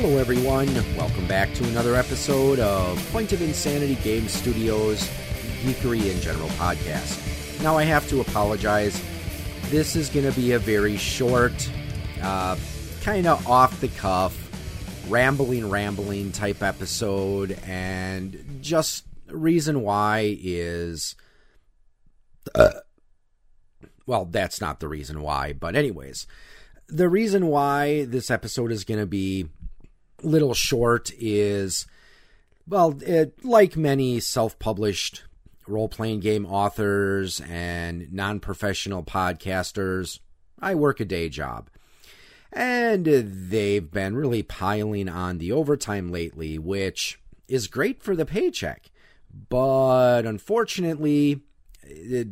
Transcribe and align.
Hello, 0.00 0.16
everyone. 0.16 0.72
Welcome 0.96 1.26
back 1.26 1.52
to 1.54 1.64
another 1.64 1.96
episode 1.96 2.60
of 2.60 3.04
Point 3.10 3.32
of 3.32 3.42
Insanity 3.42 3.96
Game 3.96 4.28
Studios 4.28 5.10
Geekery 5.62 6.08
in 6.08 6.20
General 6.20 6.48
podcast. 6.50 7.60
Now, 7.64 7.76
I 7.76 7.82
have 7.82 8.08
to 8.10 8.20
apologize. 8.20 9.02
This 9.70 9.96
is 9.96 10.08
going 10.08 10.24
to 10.24 10.40
be 10.40 10.52
a 10.52 10.58
very 10.60 10.96
short, 10.96 11.68
uh, 12.22 12.56
kind 13.02 13.26
of 13.26 13.44
off 13.48 13.80
the 13.80 13.88
cuff, 13.88 14.36
rambling, 15.08 15.68
rambling 15.68 16.30
type 16.30 16.62
episode. 16.62 17.58
And 17.66 18.60
just 18.60 19.04
reason 19.26 19.82
why 19.82 20.38
is. 20.40 21.16
Uh, 22.54 22.70
well, 24.06 24.26
that's 24.26 24.60
not 24.60 24.78
the 24.78 24.86
reason 24.86 25.22
why, 25.22 25.54
but, 25.54 25.74
anyways 25.74 26.28
the 26.88 27.08
reason 27.08 27.46
why 27.46 28.04
this 28.06 28.30
episode 28.30 28.72
is 28.72 28.84
going 28.84 29.00
to 29.00 29.06
be 29.06 29.46
little 30.22 30.54
short 30.54 31.10
is 31.18 31.86
well, 32.66 32.98
it, 33.02 33.44
like 33.44 33.76
many 33.76 34.20
self-published 34.20 35.24
role-playing 35.66 36.20
game 36.20 36.44
authors 36.46 37.40
and 37.40 38.12
non-professional 38.12 39.02
podcasters, 39.04 40.18
I 40.60 40.74
work 40.74 41.00
a 41.00 41.04
day 41.04 41.28
job. 41.28 41.70
And 42.52 43.04
they've 43.04 43.90
been 43.90 44.16
really 44.16 44.42
piling 44.42 45.08
on 45.08 45.38
the 45.38 45.52
overtime 45.52 46.10
lately, 46.10 46.58
which 46.58 47.20
is 47.46 47.68
great 47.68 48.02
for 48.02 48.16
the 48.16 48.26
paycheck. 48.26 48.90
But 49.48 50.22
unfortunately, 50.22 51.42
it 51.82 52.28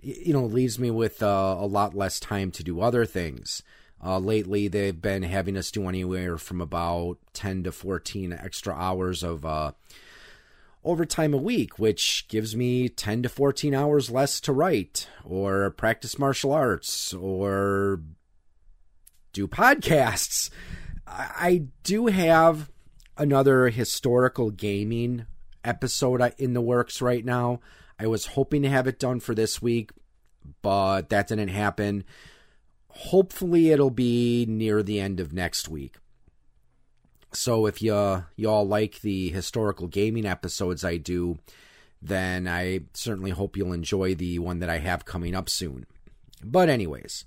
you 0.00 0.32
know 0.32 0.44
leaves 0.44 0.78
me 0.78 0.90
with 0.90 1.22
uh, 1.22 1.56
a 1.58 1.66
lot 1.66 1.94
less 1.94 2.20
time 2.20 2.50
to 2.52 2.64
do 2.64 2.80
other 2.80 3.06
things. 3.06 3.62
Uh, 4.04 4.18
lately, 4.18 4.68
they've 4.68 5.00
been 5.00 5.22
having 5.22 5.56
us 5.56 5.70
do 5.70 5.88
anywhere 5.88 6.36
from 6.36 6.60
about 6.60 7.16
10 7.32 7.64
to 7.64 7.72
14 7.72 8.34
extra 8.34 8.74
hours 8.74 9.22
of 9.22 9.46
uh, 9.46 9.72
overtime 10.84 11.32
a 11.32 11.38
week, 11.38 11.78
which 11.78 12.28
gives 12.28 12.54
me 12.54 12.88
10 12.90 13.22
to 13.22 13.28
14 13.30 13.74
hours 13.74 14.10
less 14.10 14.40
to 14.40 14.52
write 14.52 15.08
or 15.24 15.70
practice 15.70 16.18
martial 16.18 16.52
arts 16.52 17.14
or 17.14 18.02
do 19.32 19.48
podcasts. 19.48 20.50
I 21.06 21.68
do 21.82 22.06
have 22.06 22.70
another 23.16 23.70
historical 23.70 24.50
gaming 24.50 25.24
episode 25.64 26.34
in 26.36 26.52
the 26.52 26.60
works 26.60 27.00
right 27.00 27.24
now. 27.24 27.60
I 27.98 28.06
was 28.06 28.26
hoping 28.26 28.62
to 28.62 28.68
have 28.68 28.86
it 28.86 28.98
done 28.98 29.20
for 29.20 29.34
this 29.34 29.62
week, 29.62 29.92
but 30.60 31.08
that 31.08 31.28
didn't 31.28 31.48
happen. 31.48 32.04
Hopefully, 32.96 33.70
it'll 33.70 33.90
be 33.90 34.46
near 34.48 34.82
the 34.82 35.00
end 35.00 35.20
of 35.20 35.32
next 35.32 35.68
week. 35.68 35.96
So 37.32 37.66
if 37.66 37.82
you 37.82 38.24
y'all 38.36 38.66
like 38.66 39.00
the 39.00 39.30
historical 39.30 39.88
gaming 39.88 40.24
episodes 40.24 40.84
I 40.84 40.96
do, 40.96 41.38
then 42.00 42.46
I 42.46 42.80
certainly 42.92 43.30
hope 43.30 43.56
you'll 43.56 43.72
enjoy 43.72 44.14
the 44.14 44.38
one 44.38 44.60
that 44.60 44.70
I 44.70 44.78
have 44.78 45.04
coming 45.04 45.34
up 45.34 45.48
soon. 45.48 45.86
But 46.42 46.68
anyways, 46.68 47.24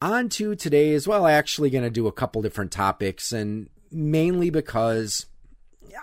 on 0.00 0.28
to 0.30 0.54
today 0.54 0.94
as 0.94 1.08
well. 1.08 1.26
Actually, 1.26 1.70
going 1.70 1.84
to 1.84 1.90
do 1.90 2.06
a 2.06 2.12
couple 2.12 2.42
different 2.42 2.70
topics, 2.70 3.32
and 3.32 3.68
mainly 3.90 4.50
because 4.50 5.26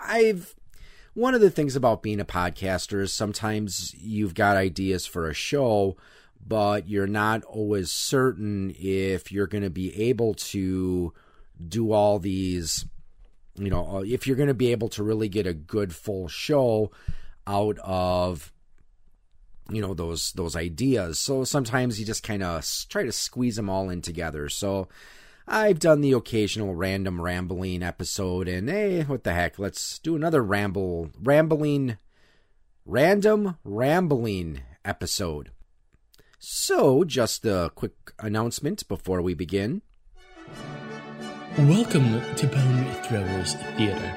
I've 0.02 0.54
one 1.14 1.34
of 1.34 1.40
the 1.40 1.50
things 1.50 1.74
about 1.74 2.02
being 2.02 2.20
a 2.20 2.24
podcaster 2.24 3.00
is 3.00 3.12
sometimes 3.12 3.94
you've 3.98 4.34
got 4.34 4.56
ideas 4.56 5.06
for 5.06 5.28
a 5.28 5.34
show, 5.34 5.96
but 6.46 6.88
you're 6.88 7.06
not 7.06 7.42
always 7.44 7.90
certain 7.90 8.74
if 8.78 9.30
you're 9.32 9.46
going 9.46 9.64
to 9.64 9.70
be 9.70 10.08
able 10.08 10.34
to 10.34 11.12
do 11.66 11.92
all 11.92 12.18
these, 12.18 12.86
you 13.56 13.70
know, 13.70 13.98
uh, 13.98 14.00
if 14.00 14.26
you're 14.26 14.36
going 14.36 14.48
to 14.48 14.54
be 14.54 14.72
able 14.72 14.88
to 14.90 15.02
really 15.02 15.28
get 15.28 15.46
a 15.46 15.54
good 15.54 15.94
full 15.94 16.28
show 16.28 16.90
out 17.46 17.78
of 17.82 18.52
you 19.70 19.82
know 19.82 19.92
those 19.92 20.32
those 20.32 20.56
ideas 20.56 21.18
so 21.18 21.44
sometimes 21.44 22.00
you 22.00 22.06
just 22.06 22.22
kind 22.22 22.42
of 22.42 22.66
try 22.88 23.02
to 23.02 23.12
squeeze 23.12 23.56
them 23.56 23.68
all 23.68 23.90
in 23.90 24.00
together 24.00 24.48
so 24.48 24.88
I've 25.50 25.78
done 25.78 26.02
the 26.02 26.12
occasional 26.12 26.74
random 26.74 27.22
rambling 27.22 27.82
episode, 27.82 28.48
and 28.48 28.68
hey, 28.68 29.04
what 29.04 29.24
the 29.24 29.32
heck? 29.32 29.58
Let's 29.58 29.98
do 29.98 30.14
another 30.14 30.42
ramble, 30.42 31.08
rambling, 31.18 31.96
random 32.84 33.56
rambling 33.64 34.60
episode. 34.84 35.50
So, 36.40 37.02
just 37.02 37.44
a 37.44 37.72
quick 37.74 38.12
announcement 38.20 38.86
before 38.86 39.20
we 39.20 39.34
begin. 39.34 39.82
Welcome 41.58 42.22
to 42.36 42.46
Bone 42.46 42.84
Throwers 43.02 43.54
Theater. 43.76 44.14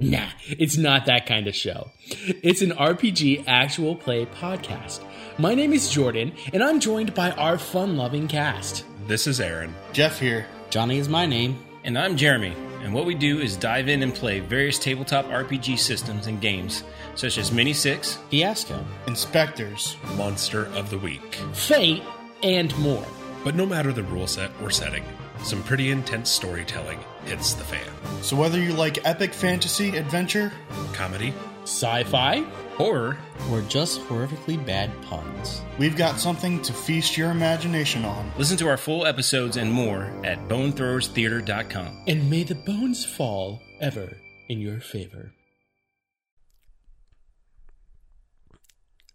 Nah, 0.00 0.28
it's 0.46 0.76
not 0.76 1.06
that 1.06 1.26
kind 1.26 1.48
of 1.48 1.56
show. 1.56 1.90
It's 2.08 2.62
an 2.62 2.70
RPG 2.70 3.42
actual 3.48 3.96
play 3.96 4.26
podcast. 4.26 5.04
My 5.36 5.56
name 5.56 5.72
is 5.72 5.90
Jordan, 5.90 6.32
and 6.52 6.62
I'm 6.62 6.78
joined 6.78 7.12
by 7.12 7.32
our 7.32 7.58
fun 7.58 7.96
loving 7.96 8.28
cast. 8.28 8.84
This 9.08 9.26
is 9.26 9.40
Aaron. 9.40 9.74
Jeff 9.92 10.20
here. 10.20 10.46
Johnny 10.70 10.98
is 10.98 11.08
my 11.08 11.26
name. 11.26 11.58
And 11.82 11.98
I'm 11.98 12.16
Jeremy. 12.16 12.54
And 12.84 12.92
what 12.92 13.06
we 13.06 13.14
do 13.14 13.40
is 13.40 13.56
dive 13.56 13.88
in 13.88 14.02
and 14.02 14.14
play 14.14 14.40
various 14.40 14.78
tabletop 14.78 15.24
RPG 15.26 15.78
systems 15.78 16.26
and 16.26 16.38
games, 16.38 16.84
such 17.14 17.38
as 17.38 17.50
Mini 17.50 17.72
Six, 17.72 18.18
Fiasco, 18.28 18.84
InSpectres, 19.06 19.96
Monster 20.18 20.66
of 20.74 20.90
the 20.90 20.98
Week, 20.98 21.34
Fate, 21.54 22.02
and 22.42 22.76
more. 22.78 23.06
But 23.42 23.54
no 23.54 23.64
matter 23.64 23.90
the 23.90 24.02
rule 24.02 24.26
set 24.26 24.50
or 24.62 24.70
setting, 24.70 25.02
some 25.42 25.62
pretty 25.62 25.90
intense 25.90 26.28
storytelling 26.28 26.98
hits 27.24 27.54
the 27.54 27.64
fan. 27.64 27.88
So 28.20 28.36
whether 28.36 28.60
you 28.60 28.74
like 28.74 29.06
epic 29.06 29.32
fantasy, 29.32 29.96
adventure, 29.96 30.52
Comedy, 30.92 31.32
Sci 31.62 32.04
fi, 32.04 32.44
horror, 32.76 33.16
or 33.50 33.60
just 33.62 34.00
horrifically 34.02 34.64
bad 34.64 34.90
puns, 35.02 35.62
we've 35.78 35.96
got 35.96 36.18
something 36.18 36.60
to 36.62 36.72
feast 36.72 37.16
your 37.16 37.30
imagination 37.30 38.04
on. 38.04 38.30
listen 38.38 38.56
to 38.56 38.68
our 38.68 38.76
full 38.76 39.06
episodes 39.06 39.56
and 39.56 39.72
more 39.72 40.10
at 40.24 40.38
bonethrowerstheater.com. 40.48 42.04
and 42.06 42.30
may 42.30 42.42
the 42.42 42.54
bones 42.54 43.04
fall 43.04 43.60
ever 43.80 44.16
in 44.48 44.60
your 44.60 44.80
favor. 44.80 45.32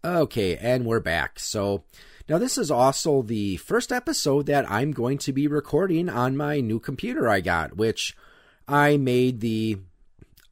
Okay, 0.02 0.56
and 0.56 0.86
we're 0.86 1.00
back. 1.00 1.38
So 1.38 1.84
now 2.28 2.38
this 2.38 2.56
is 2.56 2.70
also 2.70 3.20
the 3.22 3.58
first 3.58 3.92
episode 3.92 4.46
that 4.46 4.70
I'm 4.70 4.92
going 4.92 5.18
to 5.18 5.32
be 5.32 5.46
recording 5.46 6.08
on 6.08 6.36
my 6.36 6.60
new 6.60 6.80
computer 6.80 7.28
I 7.28 7.40
got, 7.40 7.76
which 7.76 8.16
I 8.66 8.96
made 8.96 9.40
the 9.40 9.78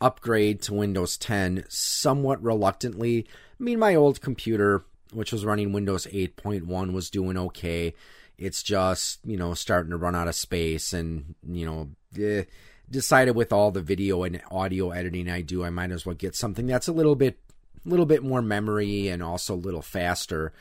upgrade 0.00 0.62
to 0.62 0.74
Windows 0.74 1.16
10 1.16 1.64
somewhat 1.68 2.42
reluctantly. 2.42 3.26
I 3.58 3.62
mean, 3.62 3.78
my 3.78 3.94
old 3.94 4.20
computer, 4.20 4.84
which 5.12 5.32
was 5.32 5.44
running 5.44 5.72
Windows 5.72 6.06
8.1, 6.06 6.92
was 6.92 7.10
doing 7.10 7.36
okay. 7.36 7.94
It's 8.36 8.62
just, 8.62 9.20
you 9.24 9.36
know, 9.36 9.54
starting 9.54 9.90
to 9.90 9.96
run 9.96 10.14
out 10.14 10.28
of 10.28 10.34
space 10.34 10.92
and, 10.92 11.34
you 11.48 11.66
know, 11.66 11.88
eh, 12.20 12.44
decided 12.90 13.34
with 13.34 13.52
all 13.52 13.70
the 13.70 13.82
video 13.82 14.22
and 14.22 14.40
audio 14.50 14.90
editing 14.90 15.28
I 15.28 15.42
do, 15.42 15.64
I 15.64 15.70
might 15.70 15.90
as 15.90 16.06
well 16.06 16.14
get 16.14 16.34
something 16.34 16.66
that's 16.66 16.88
a 16.88 16.92
little 16.92 17.16
bit 17.16 17.38
little 17.84 18.06
bit 18.06 18.22
more 18.22 18.42
memory 18.42 19.08
and 19.08 19.22
also 19.22 19.54
a 19.54 19.56
little 19.56 19.82
faster. 19.82 20.52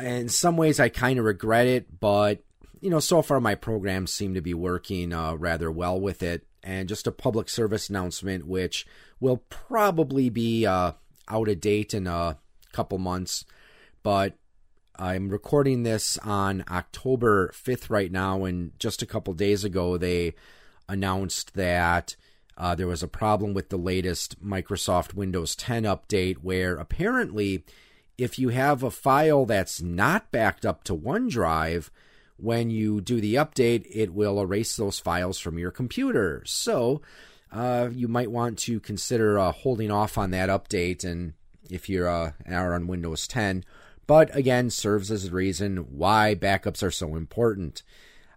In 0.00 0.28
some 0.28 0.56
ways 0.56 0.80
I 0.80 0.88
kind 0.88 1.18
of 1.18 1.24
regret 1.24 1.66
it, 1.66 2.00
but 2.00 2.42
you 2.80 2.90
know, 2.90 3.00
so 3.00 3.22
far 3.22 3.40
my 3.40 3.54
programs 3.54 4.12
seem 4.12 4.34
to 4.34 4.40
be 4.40 4.54
working 4.54 5.12
uh, 5.12 5.34
rather 5.34 5.70
well 5.70 6.00
with 6.00 6.22
it. 6.22 6.46
And 6.64 6.88
just 6.88 7.06
a 7.06 7.12
public 7.12 7.48
service 7.48 7.90
announcement, 7.90 8.46
which 8.46 8.86
will 9.20 9.36
probably 9.50 10.30
be 10.30 10.64
uh, 10.64 10.92
out 11.28 11.48
of 11.48 11.60
date 11.60 11.92
in 11.92 12.06
a 12.06 12.38
couple 12.72 12.98
months, 12.98 13.44
but 14.02 14.38
I'm 14.96 15.28
recording 15.28 15.82
this 15.82 16.18
on 16.18 16.64
October 16.70 17.48
5th 17.48 17.90
right 17.90 18.12
now, 18.12 18.44
and 18.44 18.78
just 18.78 19.02
a 19.02 19.06
couple 19.06 19.34
days 19.34 19.64
ago, 19.64 19.98
they 19.98 20.34
announced 20.88 21.54
that 21.54 22.14
uh, 22.56 22.76
there 22.76 22.86
was 22.86 23.02
a 23.02 23.08
problem 23.08 23.54
with 23.54 23.70
the 23.70 23.76
latest 23.76 24.44
Microsoft 24.44 25.12
Windows 25.12 25.56
10 25.56 25.82
update 25.82 26.36
where 26.38 26.76
apparently, 26.76 27.64
if 28.16 28.38
you 28.38 28.50
have 28.50 28.84
a 28.84 28.90
file 28.90 29.44
that's 29.44 29.82
not 29.82 30.30
backed 30.30 30.64
up 30.64 30.84
to 30.84 30.94
OneDrive, 30.94 31.90
when 32.36 32.70
you 32.70 33.00
do 33.00 33.20
the 33.20 33.34
update, 33.36 33.86
it 33.90 34.12
will 34.12 34.40
erase 34.40 34.76
those 34.76 34.98
files 34.98 35.38
from 35.38 35.58
your 35.58 35.70
computer. 35.70 36.42
So, 36.46 37.00
uh, 37.52 37.88
you 37.92 38.08
might 38.08 38.30
want 38.30 38.58
to 38.60 38.80
consider 38.80 39.38
uh, 39.38 39.52
holding 39.52 39.90
off 39.90 40.18
on 40.18 40.32
that 40.32 40.48
update 40.48 41.04
and 41.04 41.34
if 41.70 41.88
you're 41.88 42.08
uh, 42.08 42.32
are 42.50 42.74
on 42.74 42.86
Windows 42.88 43.26
10 43.28 43.64
but 44.06 44.34
again 44.34 44.70
serves 44.70 45.10
as 45.10 45.26
a 45.26 45.30
reason 45.30 45.76
why 45.96 46.34
backups 46.34 46.82
are 46.82 46.90
so 46.90 47.16
important. 47.16 47.82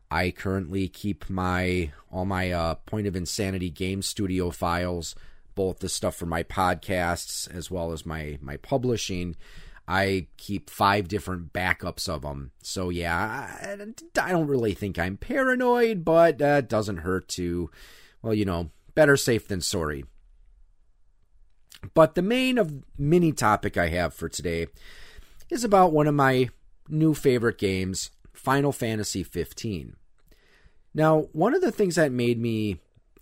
I 0.10 0.32
currently 0.32 0.88
keep 0.88 1.30
my 1.30 1.92
all 2.12 2.26
my 2.26 2.52
uh, 2.52 2.76
Point 2.86 3.08
of 3.08 3.16
Insanity 3.16 3.70
Game 3.70 4.02
Studio 4.02 4.52
files, 4.52 5.16
both 5.56 5.80
the 5.80 5.90
stuff 5.90 6.16
for 6.16 6.26
my 6.26 6.44
podcasts 6.44 7.54
as 7.54 7.70
well 7.70 7.92
as 7.92 8.06
my 8.06 8.38
my 8.42 8.58
publishing, 8.58 9.36
I 9.88 10.28
keep 10.36 10.70
five 10.70 11.08
different 11.08 11.54
backups 11.54 12.10
of 12.10 12.22
them. 12.24 12.52
So 12.62 12.90
yeah, 12.90 13.16
I, 13.18 13.78
I 14.22 14.32
don't 14.32 14.48
really 14.48 14.74
think 14.74 15.00
I'm 15.00 15.18
paranoid, 15.18 16.04
but 16.04 16.42
uh, 16.42 16.62
doesn't 16.62 16.98
hurt 16.98 17.30
to, 17.30 17.70
well, 18.22 18.34
you 18.34 18.44
know, 18.44 18.72
better 18.96 19.16
safe 19.16 19.48
than 19.48 19.62
sorry. 19.62 20.04
But 21.94 22.16
the 22.16 22.22
main 22.22 22.58
of 22.58 22.84
mini 22.98 23.32
topic 23.32 23.78
I 23.78 23.88
have 23.90 24.14
for 24.14 24.28
today 24.28 24.68
is 25.50 25.64
about 25.64 25.94
one 25.94 26.08
of 26.08 26.16
my 26.16 26.50
new 26.90 27.14
favorite 27.14 27.58
games, 27.58 28.12
Final 28.34 28.72
Fantasy 28.72 29.24
15. 29.24 29.96
Now, 30.94 31.28
one 31.32 31.54
of 31.54 31.62
the 31.62 31.72
things 31.72 31.96
that 31.96 32.12
made 32.12 32.42
me 32.42 32.80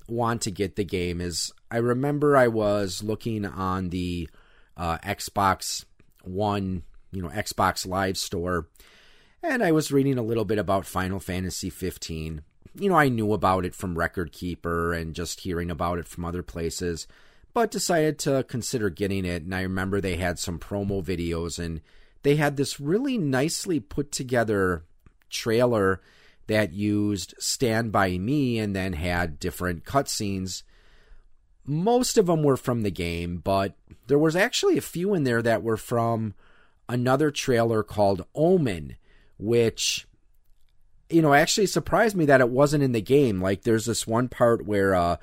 want 0.07 0.41
to 0.43 0.51
get 0.51 0.75
the 0.75 0.83
game 0.83 1.19
is 1.19 1.51
I 1.69 1.77
remember 1.77 2.37
I 2.37 2.47
was 2.47 3.03
looking 3.03 3.45
on 3.45 3.89
the 3.89 4.29
uh, 4.77 4.97
Xbox 4.99 5.85
One, 6.27 6.83
you 7.11 7.21
know, 7.21 7.29
Xbox 7.29 7.87
Live 7.87 8.17
store, 8.17 8.67
and 9.41 9.63
I 9.63 9.71
was 9.71 9.91
reading 9.91 10.17
a 10.17 10.23
little 10.23 10.45
bit 10.45 10.57
about 10.57 10.85
Final 10.85 11.19
Fantasy 11.19 11.69
15. 11.69 12.41
You 12.77 12.89
know, 12.89 12.95
I 12.95 13.09
knew 13.09 13.31
about 13.31 13.65
it 13.65 13.75
from 13.75 13.97
Record 13.97 14.31
Keeper 14.31 14.93
and 14.93 15.13
just 15.13 15.41
hearing 15.41 15.69
about 15.69 15.99
it 15.99 16.07
from 16.07 16.25
other 16.25 16.43
places, 16.43 17.07
but 17.53 17.71
decided 17.71 18.19
to 18.19 18.43
consider 18.49 18.89
getting 18.89 19.23
it. 19.23 19.43
And 19.43 19.53
I 19.53 19.61
remember 19.61 20.01
they 20.01 20.17
had 20.17 20.39
some 20.39 20.59
promo 20.59 21.03
videos 21.03 21.57
and 21.57 21.81
they 22.23 22.35
had 22.35 22.57
this 22.57 22.79
really 22.79 23.17
nicely 23.17 23.79
put 23.79 24.11
together 24.11 24.83
trailer 25.29 26.01
that 26.47 26.73
used 26.73 27.35
Stand 27.39 27.91
By 27.91 28.17
Me 28.17 28.59
and 28.59 28.75
then 28.75 28.93
had 28.93 29.39
different 29.39 29.83
cutscenes. 29.83 30.63
Most 31.65 32.17
of 32.17 32.27
them 32.27 32.43
were 32.43 32.57
from 32.57 32.83
the 32.83 32.91
game, 32.91 33.37
but 33.37 33.73
there 34.07 34.19
was 34.19 34.35
actually 34.35 34.77
a 34.77 34.81
few 34.81 35.13
in 35.13 35.23
there 35.23 35.41
that 35.41 35.63
were 35.63 35.77
from 35.77 36.33
another 36.87 37.31
trailer 37.31 37.83
called 37.83 38.25
Omen, 38.35 38.97
which 39.37 40.07
you 41.09 41.21
know 41.21 41.33
actually 41.33 41.67
surprised 41.67 42.15
me 42.15 42.25
that 42.25 42.41
it 42.41 42.49
wasn't 42.49 42.83
in 42.83 42.91
the 42.91 43.01
game. 43.01 43.41
Like 43.41 43.63
there's 43.63 43.85
this 43.85 44.05
one 44.05 44.27
part 44.27 44.65
where 44.65 44.95
uh 44.95 45.17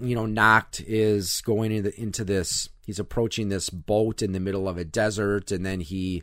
you 0.00 0.14
know 0.14 0.26
Noct 0.26 0.84
is 0.86 1.40
going 1.42 1.72
into 1.72 1.98
into 2.00 2.24
this 2.24 2.68
he's 2.84 2.98
approaching 2.98 3.48
this 3.48 3.70
boat 3.70 4.22
in 4.22 4.32
the 4.32 4.40
middle 4.40 4.68
of 4.68 4.76
a 4.76 4.84
desert 4.84 5.50
and 5.52 5.64
then 5.64 5.80
he 5.80 6.22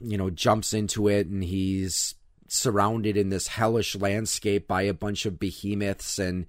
you 0.00 0.16
know 0.16 0.30
jumps 0.30 0.72
into 0.72 1.08
it 1.08 1.26
and 1.26 1.44
he's 1.44 2.14
surrounded 2.48 3.16
in 3.16 3.30
this 3.30 3.48
hellish 3.48 3.96
landscape 3.96 4.68
by 4.68 4.82
a 4.82 4.94
bunch 4.94 5.26
of 5.26 5.38
behemoths 5.38 6.18
and 6.18 6.46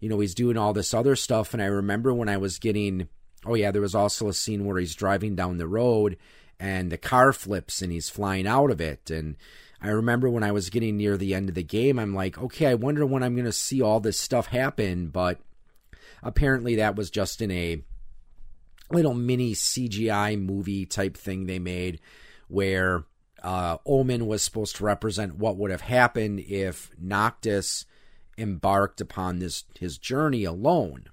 you 0.00 0.08
know 0.08 0.20
he's 0.20 0.34
doing 0.34 0.56
all 0.56 0.72
this 0.72 0.94
other 0.94 1.16
stuff. 1.16 1.52
And 1.52 1.62
i 1.62 1.66
remember 1.66 2.12
when 2.12 2.28
i 2.28 2.36
was 2.36 2.58
getting 2.58 3.08
oh 3.44 3.54
yeah 3.54 3.70
there 3.70 3.82
was 3.82 3.94
also 3.94 4.28
a 4.28 4.34
scene 4.34 4.64
where 4.64 4.78
he's 4.78 4.94
driving 4.94 5.34
down 5.34 5.58
the 5.58 5.68
road 5.68 6.16
and 6.58 6.90
the 6.90 6.98
car 6.98 7.32
flips 7.32 7.82
and 7.82 7.92
he's 7.92 8.08
flying 8.08 8.46
out 8.46 8.70
of 8.70 8.80
it. 8.80 9.10
And 9.10 9.36
i 9.80 9.88
remember 9.88 10.28
when 10.28 10.42
i 10.42 10.52
was 10.52 10.70
getting 10.70 10.96
near 10.96 11.16
the 11.16 11.34
end 11.34 11.48
of 11.48 11.54
the 11.54 11.62
game 11.62 11.98
i'm 11.98 12.14
like 12.14 12.38
okay 12.38 12.66
i 12.66 12.74
wonder 12.74 13.04
when 13.04 13.22
i'm 13.22 13.34
going 13.34 13.44
to 13.44 13.52
see 13.52 13.82
all 13.82 14.00
this 14.00 14.18
stuff 14.18 14.46
happen. 14.46 15.08
But 15.08 15.40
apparently 16.22 16.76
that 16.76 16.96
was 16.96 17.10
just 17.10 17.40
in 17.40 17.50
a 17.50 17.82
little 18.90 19.14
mini 19.14 19.52
cgi 19.52 20.40
movie 20.40 20.86
type 20.86 21.16
thing 21.16 21.46
they 21.46 21.58
made 21.58 22.00
where 22.48 23.04
uh, 23.42 23.78
Omen 23.86 24.26
was 24.26 24.42
supposed 24.42 24.76
to 24.76 24.84
represent 24.84 25.36
what 25.36 25.56
would 25.56 25.70
have 25.70 25.82
happened 25.82 26.40
if 26.40 26.90
Noctis 26.98 27.84
embarked 28.38 29.00
upon 29.00 29.38
this 29.38 29.64
his 29.78 29.98
journey 29.98 30.44
alone. 30.44 31.04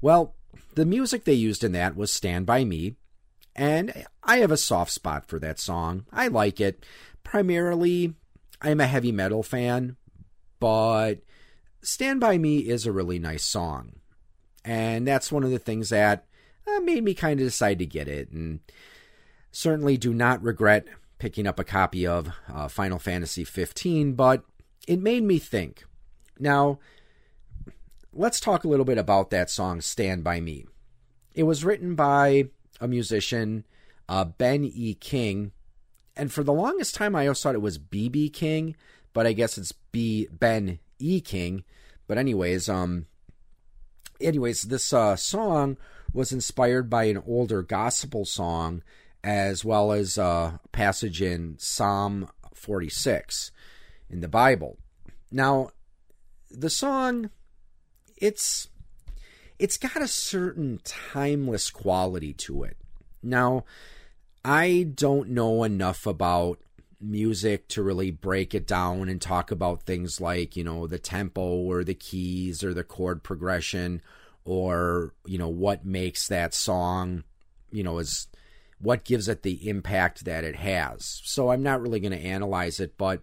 Well, 0.00 0.34
the 0.74 0.86
music 0.86 1.24
they 1.24 1.32
used 1.32 1.64
in 1.64 1.72
that 1.72 1.96
was 1.96 2.12
Stand 2.12 2.46
By 2.46 2.64
Me, 2.64 2.96
and 3.54 4.06
I 4.22 4.38
have 4.38 4.50
a 4.50 4.56
soft 4.56 4.92
spot 4.92 5.26
for 5.26 5.38
that 5.38 5.58
song. 5.58 6.06
I 6.12 6.28
like 6.28 6.60
it. 6.60 6.84
Primarily, 7.22 8.14
I'm 8.60 8.80
a 8.80 8.86
heavy 8.86 9.12
metal 9.12 9.42
fan, 9.42 9.96
but 10.60 11.20
Stand 11.82 12.20
By 12.20 12.38
Me 12.38 12.58
is 12.58 12.86
a 12.86 12.92
really 12.92 13.18
nice 13.18 13.44
song. 13.44 13.96
And 14.64 15.06
that's 15.06 15.32
one 15.32 15.44
of 15.44 15.50
the 15.50 15.58
things 15.58 15.88
that 15.90 16.26
uh, 16.66 16.80
made 16.80 17.02
me 17.02 17.14
kind 17.14 17.40
of 17.40 17.46
decide 17.46 17.78
to 17.80 17.86
get 17.86 18.08
it. 18.08 18.30
And 18.30 18.60
certainly 19.50 19.96
do 19.96 20.14
not 20.14 20.42
regret 20.42 20.86
picking 21.18 21.46
up 21.46 21.58
a 21.58 21.64
copy 21.64 22.06
of 22.06 22.30
uh, 22.52 22.68
Final 22.68 22.98
Fantasy 22.98 23.44
15, 23.44 24.14
but 24.14 24.44
it 24.88 25.00
made 25.00 25.22
me 25.22 25.38
think. 25.38 25.84
Now, 26.42 26.80
let's 28.12 28.40
talk 28.40 28.64
a 28.64 28.68
little 28.68 28.84
bit 28.84 28.98
about 28.98 29.30
that 29.30 29.48
song, 29.48 29.80
Stand 29.80 30.24
By 30.24 30.40
Me. 30.40 30.66
It 31.36 31.44
was 31.44 31.64
written 31.64 31.94
by 31.94 32.48
a 32.80 32.88
musician, 32.88 33.64
uh, 34.08 34.24
Ben 34.24 34.64
E. 34.64 34.94
King, 34.94 35.52
and 36.16 36.32
for 36.32 36.42
the 36.42 36.52
longest 36.52 36.96
time 36.96 37.14
I 37.14 37.26
always 37.26 37.40
thought 37.40 37.54
it 37.54 37.62
was 37.62 37.78
BB 37.78 38.32
King, 38.32 38.74
but 39.12 39.24
I 39.24 39.34
guess 39.34 39.56
it's 39.56 39.70
B 39.92 40.26
Ben 40.32 40.80
E. 40.98 41.20
King. 41.20 41.62
But 42.08 42.18
anyways, 42.18 42.68
um, 42.68 43.06
anyways, 44.20 44.62
this 44.62 44.92
uh, 44.92 45.14
song 45.14 45.76
was 46.12 46.32
inspired 46.32 46.90
by 46.90 47.04
an 47.04 47.22
older 47.24 47.62
gospel 47.62 48.24
song 48.24 48.82
as 49.22 49.64
well 49.64 49.92
as 49.92 50.18
a 50.18 50.58
passage 50.72 51.22
in 51.22 51.54
Psalm 51.60 52.28
46 52.52 53.52
in 54.10 54.20
the 54.20 54.28
Bible. 54.28 54.76
Now, 55.30 55.70
the 56.52 56.70
song 56.70 57.30
it's 58.16 58.68
it's 59.58 59.76
got 59.76 60.02
a 60.02 60.08
certain 60.08 60.80
timeless 60.84 61.70
quality 61.70 62.32
to 62.32 62.64
it. 62.64 62.76
Now, 63.22 63.64
I 64.44 64.88
don't 64.94 65.30
know 65.30 65.62
enough 65.62 66.06
about 66.06 66.58
music 67.00 67.68
to 67.68 67.82
really 67.82 68.10
break 68.10 68.54
it 68.54 68.66
down 68.66 69.08
and 69.08 69.20
talk 69.20 69.50
about 69.50 69.82
things 69.82 70.20
like, 70.20 70.56
you 70.56 70.64
know, 70.64 70.86
the 70.86 70.98
tempo 70.98 71.42
or 71.42 71.84
the 71.84 71.94
keys 71.94 72.64
or 72.64 72.74
the 72.74 72.84
chord 72.84 73.22
progression 73.22 74.02
or, 74.44 75.14
you 75.24 75.38
know, 75.38 75.48
what 75.48 75.84
makes 75.84 76.28
that 76.28 76.54
song, 76.54 77.22
you 77.70 77.82
know, 77.82 77.98
is 77.98 78.26
what 78.80 79.04
gives 79.04 79.28
it 79.28 79.42
the 79.42 79.68
impact 79.68 80.24
that 80.24 80.42
it 80.42 80.56
has. 80.56 81.20
So 81.24 81.50
I'm 81.50 81.62
not 81.62 81.80
really 81.80 82.00
going 82.00 82.18
to 82.18 82.18
analyze 82.18 82.80
it, 82.80 82.98
but 82.98 83.22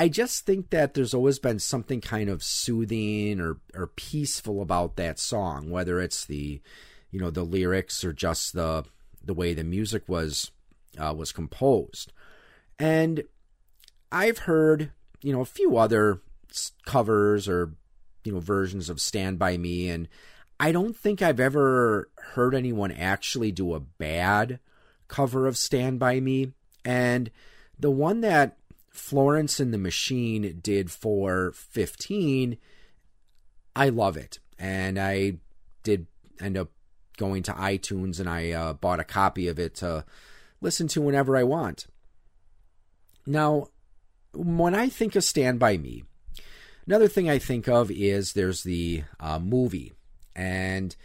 I 0.00 0.08
just 0.08 0.46
think 0.46 0.70
that 0.70 0.94
there's 0.94 1.12
always 1.12 1.38
been 1.38 1.58
something 1.58 2.00
kind 2.00 2.30
of 2.30 2.42
soothing 2.42 3.38
or 3.38 3.58
or 3.74 3.86
peaceful 3.86 4.62
about 4.62 4.96
that 4.96 5.18
song, 5.18 5.68
whether 5.68 6.00
it's 6.00 6.24
the 6.24 6.62
you 7.10 7.20
know 7.20 7.28
the 7.28 7.42
lyrics 7.42 8.02
or 8.02 8.14
just 8.14 8.54
the 8.54 8.86
the 9.22 9.34
way 9.34 9.52
the 9.52 9.62
music 9.62 10.04
was 10.08 10.52
uh, 10.98 11.12
was 11.14 11.32
composed. 11.32 12.14
And 12.78 13.24
I've 14.10 14.38
heard 14.38 14.90
you 15.20 15.34
know 15.34 15.42
a 15.42 15.44
few 15.44 15.76
other 15.76 16.22
covers 16.86 17.46
or 17.46 17.74
you 18.24 18.32
know 18.32 18.40
versions 18.40 18.88
of 18.88 19.02
Stand 19.02 19.38
by 19.38 19.58
Me 19.58 19.90
and 19.90 20.08
I 20.58 20.72
don't 20.72 20.96
think 20.96 21.20
I've 21.20 21.40
ever 21.40 22.08
heard 22.32 22.54
anyone 22.54 22.90
actually 22.90 23.52
do 23.52 23.74
a 23.74 23.80
bad 23.80 24.60
cover 25.08 25.46
of 25.46 25.58
Stand 25.58 25.98
By 25.98 26.20
Me. 26.20 26.54
And 26.86 27.30
the 27.78 27.90
one 27.90 28.22
that 28.22 28.56
Florence 28.90 29.60
and 29.60 29.72
the 29.72 29.78
Machine 29.78 30.58
did 30.62 30.90
for 30.90 31.52
15, 31.52 32.58
I 33.74 33.88
love 33.88 34.16
it. 34.16 34.38
And 34.58 34.98
I 34.98 35.38
did 35.82 36.06
end 36.40 36.56
up 36.56 36.70
going 37.16 37.42
to 37.44 37.52
iTunes 37.52 38.18
and 38.18 38.28
I 38.28 38.50
uh, 38.50 38.72
bought 38.72 39.00
a 39.00 39.04
copy 39.04 39.48
of 39.48 39.58
it 39.58 39.74
to 39.76 40.04
listen 40.60 40.88
to 40.88 41.00
whenever 41.00 41.36
I 41.36 41.44
want. 41.44 41.86
Now, 43.26 43.68
when 44.32 44.74
I 44.74 44.88
think 44.88 45.14
of 45.16 45.24
Stand 45.24 45.58
By 45.58 45.76
Me, 45.76 46.04
another 46.86 47.08
thing 47.08 47.28
I 47.28 47.38
think 47.38 47.68
of 47.68 47.90
is 47.90 48.32
there's 48.32 48.62
the 48.62 49.04
uh, 49.18 49.38
movie. 49.38 49.92
And 50.34 50.96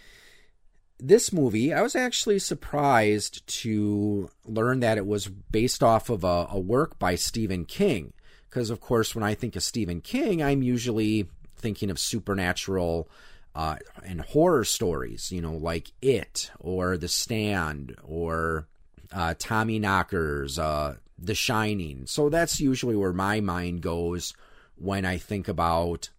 this 0.99 1.33
movie, 1.33 1.73
I 1.73 1.81
was 1.81 1.95
actually 1.95 2.39
surprised 2.39 3.45
to 3.61 4.29
learn 4.45 4.79
that 4.79 4.97
it 4.97 5.05
was 5.05 5.27
based 5.27 5.83
off 5.83 6.09
of 6.09 6.23
a, 6.23 6.47
a 6.49 6.59
work 6.59 6.97
by 6.97 7.15
Stephen 7.15 7.65
King. 7.65 8.13
Because, 8.49 8.69
of 8.69 8.79
course, 8.79 9.13
when 9.13 9.23
I 9.23 9.33
think 9.33 9.55
of 9.55 9.63
Stephen 9.63 9.99
King, 9.99 10.41
I'm 10.41 10.63
usually 10.63 11.27
thinking 11.57 11.89
of 11.89 11.99
supernatural 11.99 13.09
uh, 13.53 13.77
and 14.05 14.21
horror 14.21 14.63
stories, 14.63 15.31
you 15.31 15.41
know, 15.41 15.53
like 15.53 15.91
It 16.01 16.51
or 16.59 16.97
The 16.97 17.09
Stand 17.09 17.95
or 18.03 18.67
uh, 19.11 19.33
Tommy 19.37 19.79
Knockers, 19.79 20.57
uh, 20.57 20.95
The 21.19 21.35
Shining. 21.35 22.05
So 22.05 22.29
that's 22.29 22.61
usually 22.61 22.95
where 22.95 23.13
my 23.13 23.41
mind 23.41 23.81
goes 23.81 24.33
when 24.77 25.05
I 25.05 25.17
think 25.17 25.47
about 25.47 26.09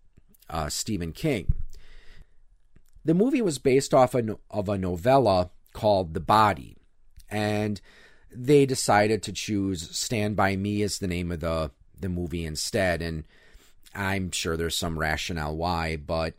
uh, 0.51 0.69
Stephen 0.69 1.13
King. 1.13 1.53
The 3.07 3.15
movie 3.15 3.41
was 3.41 3.61
based 3.61 3.95
off 3.95 4.17
a, 4.17 4.37
of 4.51 4.69
a 4.69 4.77
novella 4.77 5.51
called 5.73 6.13
The 6.13 6.19
Body, 6.19 6.77
and 7.31 7.81
they 8.33 8.67
decided 8.67 9.23
to 9.23 9.33
choose 9.33 9.97
Stand 9.97 10.35
By 10.35 10.57
Me 10.57 10.83
as 10.83 10.99
the 10.99 11.07
name 11.07 11.31
of 11.31 11.39
the, 11.39 11.71
the 12.01 12.09
movie 12.09 12.45
instead. 12.45 13.01
And 13.01 13.23
I'm 13.95 14.33
sure 14.33 14.57
there's 14.57 14.77
some 14.77 14.99
rationale 14.99 15.57
why, 15.57 15.95
but 15.95 16.35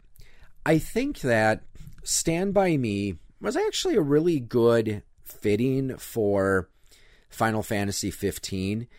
I 0.65 0.77
think 0.77 1.21
that 1.21 1.63
Stand 2.03 2.53
By 2.53 2.75
Me 2.75 3.15
was 3.39 3.55
actually 3.55 3.95
a 3.95 4.01
really 4.01 4.41
good 4.41 5.03
fitting 5.23 5.95
for 5.95 6.67
Final 7.29 7.63
Fantasy 7.63 8.11
15. 8.11 8.89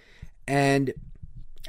And 0.47 0.95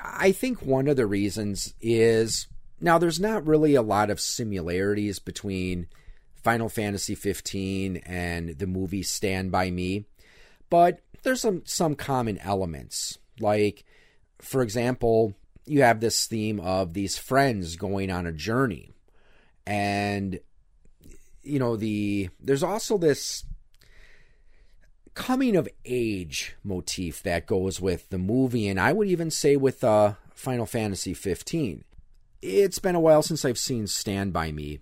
I 0.01 0.32
think 0.32 0.62
one 0.62 0.88
of 0.88 0.96
the 0.96 1.06
reasons 1.06 1.74
is 1.82 2.48
now 2.81 2.98
there's 2.98 3.19
not 3.19 3.45
really 3.45 3.75
a 3.75 3.81
lot 3.81 4.09
of 4.09 4.19
similarities 4.19 5.19
between 5.19 5.88
Final 6.36 6.69
Fantasy 6.69 7.15
15 7.15 7.98
and 7.98 8.57
the 8.57 8.67
movie 8.67 9.03
Stand 9.03 9.51
by 9.51 9.69
Me, 9.71 10.05
but 10.69 11.01
there's 11.24 11.41
some 11.41 11.63
some 11.65 11.95
common 11.95 12.38
elements. 12.39 13.17
Like 13.39 13.83
for 14.41 14.62
example, 14.62 15.33
you 15.65 15.83
have 15.83 16.00
this 16.00 16.25
theme 16.25 16.59
of 16.59 16.93
these 16.93 17.17
friends 17.17 17.75
going 17.75 18.09
on 18.09 18.25
a 18.25 18.31
journey. 18.31 18.91
And 19.67 20.39
you 21.43 21.59
know, 21.59 21.75
the 21.75 22.29
there's 22.39 22.63
also 22.63 22.98
this 22.98 23.45
coming 25.13 25.55
of 25.55 25.67
age 25.86 26.55
motif 26.63 27.21
that 27.24 27.45
goes 27.45 27.81
with 27.81 28.09
the 28.09 28.17
movie, 28.17 28.67
and 28.67 28.79
I 28.79 28.93
would 28.93 29.07
even 29.07 29.29
say 29.29 29.55
with 29.55 29.83
uh, 29.83 30.13
Final 30.33 30.65
Fantasy 30.65 31.13
15. 31.13 31.83
It's 32.41 32.79
been 32.79 32.96
a 32.96 33.00
while 33.00 33.22
since 33.22 33.43
I've 33.43 33.58
seen 33.58 33.88
Stand 33.88 34.31
By 34.34 34.51
Me, 34.51 34.79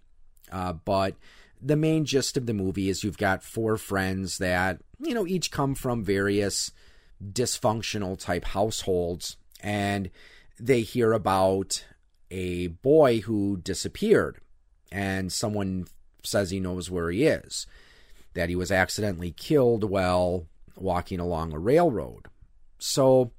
uh, 0.52 0.74
but 0.74 1.16
the 1.62 1.76
main 1.76 2.06
gist 2.06 2.38
of 2.38 2.46
the 2.46 2.54
movie 2.54 2.90
is 2.90 3.04
you've 3.04 3.18
got 3.18 3.44
four 3.44 3.78
friends 3.78 4.38
that, 4.38 4.80
you 5.00 5.14
know, 5.14 5.26
each 5.26 5.52
come 5.52 5.74
from 5.74 6.04
various 6.04 6.72
dysfunctional 7.24 8.20
type 8.20 8.46
households, 8.46 9.38
and 9.62 10.12
they 10.60 10.82
hear 10.82 11.14
about 11.14 11.84
a 12.30 12.68
boy 12.68 13.22
who 13.22 13.58
disappeared, 13.58 14.38
and 14.92 15.32
someone 15.32 15.88
says 16.24 16.52
he 16.52 16.60
knows 16.60 16.92
where 16.92 17.10
he 17.10 17.26
is 17.26 17.66
that 18.34 18.50
he 18.50 18.56
was 18.56 18.72
accidentally 18.72 19.32
killed 19.32 19.84
while 19.84 20.46
walking 20.76 21.20
along 21.20 21.52
a 21.52 21.58
railroad. 21.58 22.28
So 22.78 23.32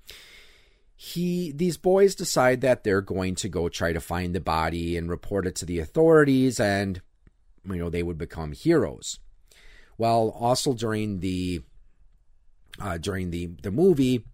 he 1.01 1.53
these 1.53 1.77
boys 1.77 2.17
decide 2.17 2.61
that 2.61 2.83
they're 2.83 3.01
going 3.01 3.37
to 3.37 3.49
go 3.49 3.69
try 3.69 3.93
to 3.93 4.01
find 4.01 4.35
the 4.35 4.41
body 4.41 4.97
and 4.97 5.09
report 5.09 5.47
it 5.47 5.55
to 5.55 5.65
the 5.65 5.79
authorities 5.79 6.59
and 6.59 7.01
you 7.65 7.77
know 7.77 7.89
they 7.89 8.03
would 8.03 8.19
become 8.19 8.51
heroes. 8.51 9.21
Well, 9.97 10.35
also 10.37 10.75
during 10.75 11.21
the 11.21 11.63
uh, 12.81 12.99
during 12.99 13.31
the 13.31 13.47
the 13.63 13.71
movie, 13.71 14.25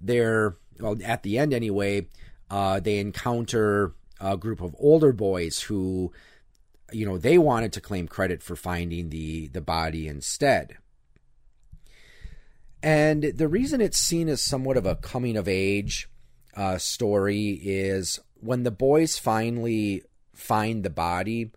they're 0.00 0.56
well 0.78 0.96
at 1.04 1.24
the 1.24 1.38
end 1.38 1.52
anyway. 1.52 2.06
Uh, 2.48 2.78
they 2.78 3.00
encounter 3.00 3.92
a 4.20 4.36
group 4.36 4.60
of 4.60 4.76
older 4.78 5.12
boys 5.12 5.62
who 5.62 6.12
you 6.92 7.04
know 7.04 7.18
they 7.18 7.36
wanted 7.36 7.72
to 7.72 7.80
claim 7.80 8.06
credit 8.06 8.44
for 8.44 8.54
finding 8.54 9.10
the 9.10 9.48
the 9.48 9.60
body 9.60 10.06
instead 10.06 10.76
and 12.82 13.22
the 13.22 13.48
reason 13.48 13.80
it's 13.80 13.98
seen 13.98 14.28
as 14.28 14.42
somewhat 14.42 14.76
of 14.76 14.84
a 14.84 14.96
coming 14.96 15.36
of 15.36 15.48
age 15.48 16.08
uh, 16.56 16.78
story 16.78 17.60
is 17.62 18.20
when 18.40 18.62
the 18.62 18.70
boys 18.70 19.18
finally 19.18 20.02
find 20.34 20.82
the 20.82 20.90
body 20.90 21.50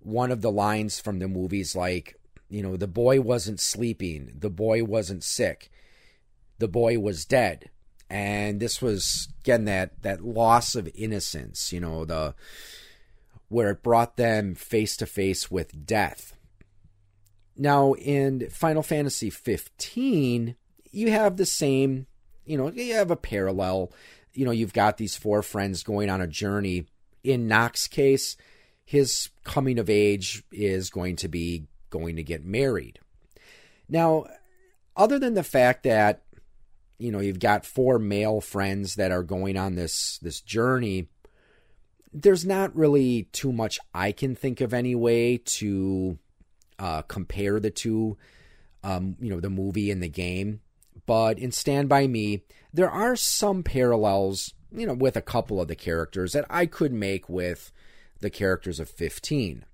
one 0.00 0.30
of 0.30 0.40
the 0.40 0.50
lines 0.50 0.98
from 0.98 1.18
the 1.18 1.28
movies 1.28 1.76
like 1.76 2.18
you 2.48 2.62
know 2.62 2.76
the 2.76 2.88
boy 2.88 3.20
wasn't 3.20 3.60
sleeping 3.60 4.32
the 4.38 4.50
boy 4.50 4.82
wasn't 4.82 5.22
sick 5.22 5.70
the 6.58 6.68
boy 6.68 6.98
was 6.98 7.24
dead 7.24 7.68
and 8.08 8.60
this 8.60 8.80
was 8.80 9.28
again 9.40 9.66
that 9.66 10.02
that 10.02 10.24
loss 10.24 10.74
of 10.74 10.88
innocence 10.94 11.72
you 11.72 11.80
know 11.80 12.04
the 12.04 12.34
where 13.50 13.70
it 13.70 13.82
brought 13.82 14.16
them 14.16 14.54
face 14.54 14.96
to 14.96 15.04
face 15.04 15.50
with 15.50 15.84
death. 15.84 16.34
Now, 17.56 17.94
in 17.94 18.48
Final 18.48 18.82
Fantasy 18.82 19.28
15, 19.28 20.54
you 20.92 21.10
have 21.10 21.36
the 21.36 21.44
same, 21.44 22.06
you 22.46 22.56
know, 22.56 22.70
you 22.70 22.94
have 22.94 23.10
a 23.10 23.16
parallel. 23.16 23.92
You 24.34 24.44
know, 24.44 24.50
you've 24.50 24.72
got 24.72 24.96
these 24.96 25.16
four 25.16 25.42
friends 25.42 25.82
going 25.82 26.10
on 26.10 26.20
a 26.20 26.26
journey. 26.26 26.86
In 27.22 27.48
Noct's 27.48 27.88
case, 27.88 28.36
his 28.84 29.28
coming 29.44 29.78
of 29.78 29.90
age 29.90 30.42
is 30.50 30.90
going 30.90 31.16
to 31.16 31.28
be 31.28 31.66
going 31.90 32.16
to 32.16 32.22
get 32.22 32.44
married. 32.44 32.98
Now, 33.88 34.26
other 34.96 35.18
than 35.18 35.34
the 35.34 35.42
fact 35.42 35.82
that, 35.82 36.22
you 36.98 37.10
know, 37.10 37.20
you've 37.20 37.40
got 37.40 37.66
four 37.66 37.98
male 37.98 38.40
friends 38.40 38.94
that 38.96 39.10
are 39.10 39.22
going 39.22 39.56
on 39.56 39.74
this 39.74 40.18
this 40.18 40.40
journey, 40.40 41.08
there's 42.12 42.44
not 42.44 42.74
really 42.74 43.24
too 43.32 43.52
much 43.52 43.78
I 43.94 44.12
can 44.12 44.34
think 44.34 44.60
of 44.60 44.74
anyway 44.74 45.38
to 45.38 46.18
uh, 46.78 47.02
compare 47.02 47.60
the 47.60 47.70
two, 47.70 48.16
um, 48.82 49.16
you 49.20 49.30
know, 49.30 49.40
the 49.40 49.50
movie 49.50 49.90
and 49.90 50.02
the 50.02 50.08
game. 50.08 50.60
But 51.06 51.38
in 51.38 51.52
Stand 51.52 51.88
By 51.88 52.06
Me, 52.06 52.42
there 52.72 52.90
are 52.90 53.16
some 53.16 53.62
parallels, 53.62 54.54
you 54.72 54.86
know, 54.86 54.94
with 54.94 55.16
a 55.16 55.22
couple 55.22 55.60
of 55.60 55.68
the 55.68 55.76
characters 55.76 56.32
that 56.32 56.46
I 56.48 56.66
could 56.66 56.92
make 56.92 57.28
with 57.28 57.72
the 58.20 58.30
characters 58.30 58.80
of 58.80 58.88
15. 58.88 59.64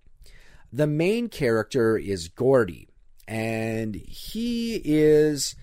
The 0.72 0.86
main 0.86 1.28
character 1.28 1.96
is 1.96 2.28
Gordy, 2.28 2.88
and 3.26 3.94
he 3.94 4.80
is 4.84 5.54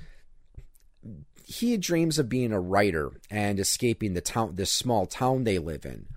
he 1.46 1.78
dreams 1.78 2.18
of 2.18 2.30
being 2.30 2.52
a 2.52 2.60
writer 2.60 3.12
and 3.30 3.60
escaping 3.60 4.14
the 4.14 4.22
town 4.22 4.56
this 4.56 4.72
small 4.72 5.06
town 5.06 5.44
they 5.44 5.60
live 5.60 5.86
in 5.86 6.08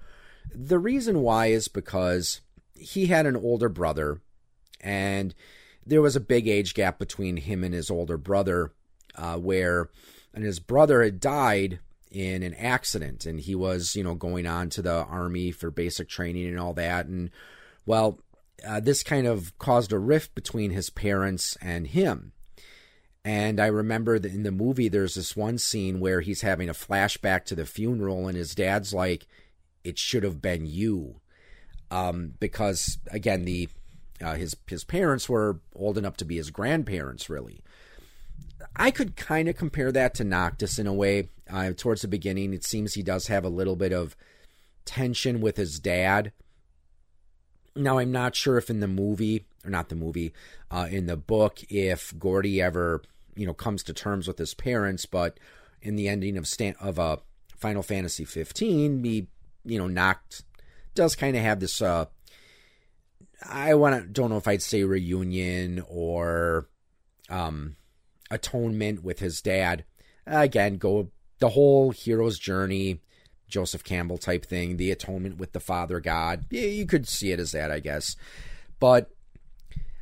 the 0.57 0.79
reason 0.79 1.21
why 1.21 1.47
is 1.47 1.69
because 1.69 2.41
he 2.75 3.07
had 3.07 3.27
an 3.27 3.37
older 3.37 3.69
brother, 3.69 4.21
and 4.81 5.35
there 5.85 6.03
was 6.03 6.17
a 6.17 6.21
big 6.21 6.49
age 6.49 6.75
gap 6.75 6.99
between 6.99 7.37
him 7.37 7.63
and 7.63 7.75
his 7.75 7.91
older 7.91 8.17
brother, 8.17 8.73
uh, 9.15 9.37
where 9.37 9.91
and 10.37 10.45
his 10.45 10.61
brother 10.61 11.03
had 11.03 11.19
died 11.19 11.81
in 12.11 12.43
an 12.43 12.55
accident, 12.55 13.27
and 13.27 13.41
he 13.41 13.55
was, 13.55 13.97
you 13.97 14.05
know, 14.05 14.15
going 14.15 14.47
on 14.47 14.69
to 14.71 14.83
the 14.83 15.05
army 15.05 15.51
for 15.51 15.71
basic 15.71 16.09
training 16.09 16.47
and 16.47 16.61
all 16.61 16.75
that, 16.75 17.07
and 17.07 17.31
well, 17.87 18.21
uh, 18.67 18.81
this 18.81 19.03
kind 19.03 19.27
of 19.27 19.57
caused 19.59 19.93
a 19.93 19.99
rift 19.99 20.35
between 20.35 20.71
his 20.71 20.91
parents 20.91 21.57
and 21.61 21.89
him. 21.89 22.33
And 23.25 23.59
I 23.59 23.67
remember 23.67 24.19
that 24.19 24.33
in 24.33 24.45
the 24.45 24.53
movie, 24.53 24.89
there's 24.89 25.15
this 25.15 25.37
one 25.37 25.59
scene 25.59 25.99
where 25.99 26.21
he's 26.21 26.43
having 26.43 26.69
a 26.69 26.75
flashback 26.75 27.45
to 27.47 27.55
the 27.55 27.67
funeral, 27.67 28.29
and 28.29 28.37
his 28.37 28.55
dad's 28.55 28.95
like, 28.95 29.27
it 29.85 29.99
should 29.99 30.23
have 30.23 30.43
been 30.43 30.67
you, 30.67 31.21
um, 31.91 32.35
because 32.39 32.99
again 33.11 33.45
the 33.45 33.69
uh, 34.21 34.35
his 34.35 34.55
his 34.67 34.85
parents 34.85 35.29
were 35.29 35.61
old 35.75 35.97
enough 35.97 36.17
to 36.19 36.25
be 36.25 36.37
his 36.37 36.51
grandparents, 36.51 37.31
really. 37.31 37.63
I 38.77 38.91
could 38.91 39.17
kind 39.17 39.49
of 39.49 39.57
compare 39.57 39.91
that 39.93 40.15
to 40.15 40.25
Noctis 40.25 40.79
in 40.79 40.87
a 40.87 40.93
way. 40.93 41.31
Uh, 41.49 41.73
towards 41.77 42.03
the 42.03 42.09
beginning, 42.09 42.53
it 42.53 42.65
seems 42.65 42.95
he 42.95 43.03
does 43.03 43.29
have 43.29 43.45
a 43.45 43.49
little 43.49 43.77
bit 43.77 43.93
of 43.93 44.17
tension 44.85 45.41
with 45.41 45.57
his 45.57 45.81
dad. 45.81 46.33
Now, 47.75 47.99
I'm 47.99 48.13
not 48.13 48.35
sure 48.35 48.59
if 48.59 48.71
in 48.71 48.81
the 48.81 48.89
movie, 48.89 49.47
or 49.65 49.71
not 49.71 49.89
the 49.89 49.95
movie, 49.95 50.33
uh, 50.71 50.89
in 50.91 51.07
the 51.07 51.17
book, 51.17 51.61
if 51.69 52.19
Gordy 52.19 52.61
ever, 52.61 53.03
you 53.35 53.47
know, 53.47 53.55
comes 53.55 53.83
to 53.85 53.93
terms 53.93 54.27
with 54.29 54.39
his 54.39 54.55
parents, 54.55 55.07
but 55.07 55.39
in 55.81 55.97
the 55.97 56.09
ending 56.09 56.37
of 56.37 56.47
Stan- 56.47 56.77
of 56.81 56.99
uh, 56.99 57.17
Final 57.57 57.83
Fantasy 57.83 58.25
15, 58.25 59.05
he 59.05 59.29
you 59.65 59.79
know, 59.79 59.89
Noct 59.89 60.43
does 60.95 61.17
kind 61.17 61.37
of 61.37 61.43
have 61.43 61.61
this. 61.61 61.83
Uh, 61.83 62.07
I 63.45 63.75
want 63.75 64.03
to 64.03 64.09
don't 64.09 64.31
know 64.31 64.37
if 64.37 64.49
I'd 64.49 64.63
say 64.63 64.85
reunion 64.85 65.85
or 65.89 66.69
um, 67.29 67.77
atonement 68.31 69.03
with 69.03 69.21
his 69.21 69.41
dad. 69.41 69.85
Again, 70.27 70.77
go 70.79 71.11
the 71.39 71.51
whole 71.51 71.91
hero's 71.91 72.39
journey, 72.39 73.01
Joseph 73.49 73.85
Campbell 73.85 74.19
type 74.19 74.45
thing, 74.45 74.77
the 74.77 74.91
atonement 74.91 75.39
with 75.39 75.53
the 75.53 75.61
Father 75.61 76.01
God. 76.01 76.47
Yeah, 76.51 76.63
you 76.63 76.87
could 76.87 77.07
see 77.07 77.33
it 77.33 77.41
as 77.41 77.53
that, 77.53 77.71
I 77.71 77.81
guess. 77.81 78.17
But 78.81 79.11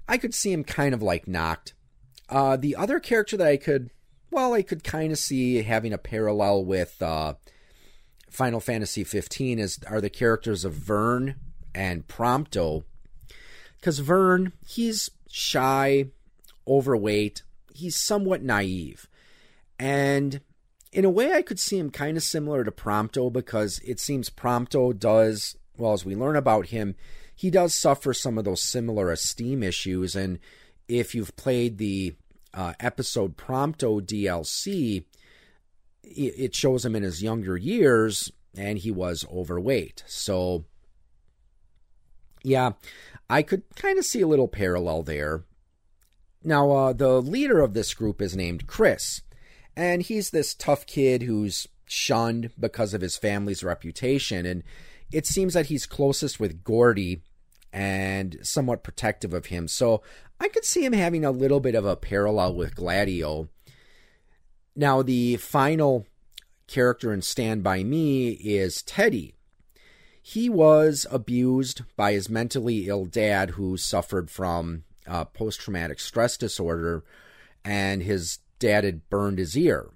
I 0.09 0.19
could 0.19 0.35
see 0.35 0.53
him 0.53 0.65
kind 0.65 0.95
of 0.95 1.03
like 1.03 1.27
Noct. 1.27 1.73
Uh, 2.29 2.57
the 2.57 2.77
other 2.77 3.01
character 3.01 3.37
that 3.37 3.47
I 3.47 3.57
could, 3.57 3.91
well, 4.31 4.55
I 4.55 4.63
could 4.63 4.83
kind 4.85 5.13
of 5.13 5.19
see 5.19 5.63
having 5.63 5.93
a 5.93 5.99
parallel 5.99 6.65
with 6.65 7.01
uh, 7.03 7.35
Final 8.31 8.61
Fantasy 8.61 9.05
15 9.05 9.59
is 9.59 9.79
are 9.87 10.01
the 10.01 10.11
characters 10.11 10.65
of 10.65 10.73
Vern 10.73 11.37
and 11.75 12.07
Prompto. 12.07 12.85
Because 13.79 13.99
Vern 13.99 14.53
he's 14.67 15.11
shy, 15.29 16.07
overweight, 16.67 17.43
he's 17.75 17.97
somewhat 17.97 18.43
naive. 18.43 19.09
And 19.79 20.41
in 20.93 21.05
a 21.05 21.11
way, 21.11 21.33
I 21.33 21.43
could 21.43 21.59
see 21.59 21.79
him 21.79 21.91
kind 21.91 22.17
of 22.17 22.23
similar 22.23 22.65
to 22.65 22.71
Prompto 22.71 23.31
because 23.33 23.81
it 23.81 24.01
seems 24.01 24.31
Prompto 24.31 24.97
does, 24.97 25.57
well, 25.77 25.93
as 25.93 26.05
we 26.05 26.15
learn 26.15 26.37
about 26.37 26.67
him, 26.67 26.95
he 27.35 27.51
does 27.51 27.75
suffer 27.75 28.15
some 28.15 28.39
of 28.39 28.45
those 28.45 28.63
similar 28.63 29.11
esteem 29.11 29.63
issues. 29.63 30.15
And 30.15 30.39
if 30.87 31.15
you've 31.15 31.35
played 31.37 31.79
the 31.79 32.15
uh, 32.55 32.75
episode 32.79 33.37
Prompto 33.37 34.01
DLC, 34.01 35.05
it 36.05 36.55
shows 36.55 36.85
him 36.85 36.95
in 36.95 37.03
his 37.03 37.23
younger 37.23 37.57
years 37.57 38.31
and 38.57 38.79
he 38.79 38.93
was 38.93 39.27
overweight. 39.33 40.05
So, 40.07 40.65
yeah, 42.45 42.73
I 43.29 43.43
could 43.43 43.63
kind 43.75 43.99
of 43.99 44.05
see 44.05 44.21
a 44.21 44.29
little 44.29 44.47
parallel 44.47 45.03
there. 45.03 45.43
Now, 46.45 46.71
uh, 46.71 46.93
the 46.93 47.23
leader 47.23 47.61
of 47.61 47.73
this 47.73 47.95
group 47.95 48.21
is 48.21 48.37
named 48.37 48.67
Chris, 48.67 49.23
And 49.75 50.03
he's 50.03 50.31
this 50.31 50.55
tough 50.55 50.87
kid 50.87 51.23
who's 51.23 51.67
shunned 51.87 52.51
because 52.61 52.95
of 52.95 53.01
his 53.01 53.17
family's 53.17 53.65
reputation. 53.65 54.45
And 54.45 54.63
it 55.11 55.27
seems 55.27 55.55
that 55.55 55.67
he's 55.67 55.87
closest 55.87 56.39
with 56.39 56.63
Gordy 56.63 57.23
and 57.73 58.39
somewhat 58.43 58.85
protective 58.85 59.33
of 59.33 59.47
him. 59.47 59.67
So 59.67 60.03
I 60.39 60.49
could 60.49 60.65
see 60.65 60.85
him 60.85 60.93
having 60.93 61.25
a 61.25 61.31
little 61.31 61.61
bit 61.61 61.75
of 61.75 61.85
a 61.85 61.97
parallel 61.97 62.55
with 62.55 62.77
Gladio. 62.77 63.49
Now, 64.77 65.03
the 65.03 65.37
final 65.37 66.07
character 66.67 67.13
in 67.13 67.23
Stand 67.23 67.63
By 67.63 67.83
Me 67.83 68.31
is 68.31 68.83
Teddy. 68.83 69.35
He 70.21 70.49
was 70.49 71.07
abused 71.11 71.83
by 71.97 72.13
his 72.13 72.29
mentally 72.29 72.89
ill 72.89 73.07
dad 73.07 73.51
who 73.51 73.77
suffered 73.77 74.31
from 74.31 74.85
uh, 75.07 75.25
post 75.25 75.61
traumatic 75.61 76.01
stress 76.01 76.37
disorder, 76.37 77.05
and 77.65 78.03
his 78.03 78.39
dad 78.59 78.85
had 78.85 79.09
burned 79.09 79.39
his 79.39 79.57
ear. 79.57 79.91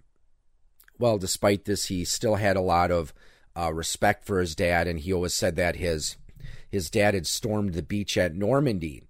Well, 0.99 1.19
despite 1.19 1.65
this, 1.65 1.87
he 1.87 2.05
still 2.05 2.37
had 2.37 2.57
a 2.57 2.61
lot 2.61 2.91
of 2.91 3.15
uh, 3.57 3.73
respect 3.73 4.25
for 4.25 4.41
his 4.41 4.55
dad, 4.55 4.87
and 4.87 5.01
he 5.01 5.13
always 5.13 5.35
said 5.35 5.57
that 5.57 5.77
his 5.77 6.17
his 6.71 6.91
dad 6.91 7.15
had 7.15 7.27
stormed 7.27 7.73
the 7.73 7.83
beach 7.83 8.19
at 8.19 8.35
Normandy. 8.35 9.05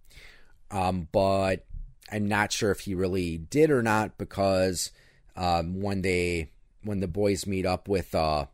Um, 0.71 1.09
but 1.11 1.67
I'm 2.11 2.29
not 2.29 2.53
sure 2.53 2.71
if 2.71 2.81
he 2.81 2.95
really 2.95 3.39
did 3.39 3.71
or 3.71 3.83
not 3.83 4.17
because 4.17 4.93
um, 5.37 5.81
when 5.81 6.03
they 6.03 6.51
when 6.83 7.01
the 7.01 7.09
boys 7.09 7.47
meet 7.47 7.67
up 7.67 7.89
with 7.89 8.15
uh 8.15 8.47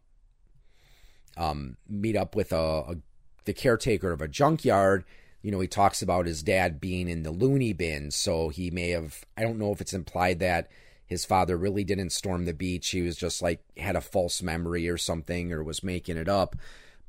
um 1.37 1.77
meet 1.89 2.17
up 2.17 2.35
with 2.35 2.53
a, 2.53 2.57
a 2.57 2.97
the 3.45 3.53
caretaker 3.53 4.13
of 4.13 4.23
a 4.23 4.29
junkyard 4.29 5.05
you 5.45 5.51
know 5.51 5.61
he 5.61 5.69
talks 5.69 6.01
about 6.01 6.27
his 6.27 6.43
dad 6.43 6.81
being 6.81 7.07
in 7.07 7.23
the 7.23 7.31
loony 7.31 7.75
bin. 7.75 8.11
So 8.11 8.49
he 8.49 8.71
may 8.71 8.91
have 8.91 9.25
i 9.37 9.43
don't 9.43 9.59
know 9.59 9.73
if 9.73 9.83
it's 9.83 9.93
implied 9.93 10.39
that 10.41 10.71
his 11.07 11.27
father 11.27 11.57
really 11.59 11.85
didn't 11.85 12.11
storm 12.11 12.47
the 12.47 12.55
beach. 12.55 12.89
He 12.89 13.03
was 13.03 13.15
just 13.15 13.43
like 13.43 13.63
had 13.77 13.95
a 13.95 14.01
false 14.01 14.43
memory 14.43 14.89
or 14.89 14.97
something 14.97 15.53
or 15.53 15.63
was 15.63 15.85
making 15.85 16.17
it 16.17 16.29
up. 16.29 16.57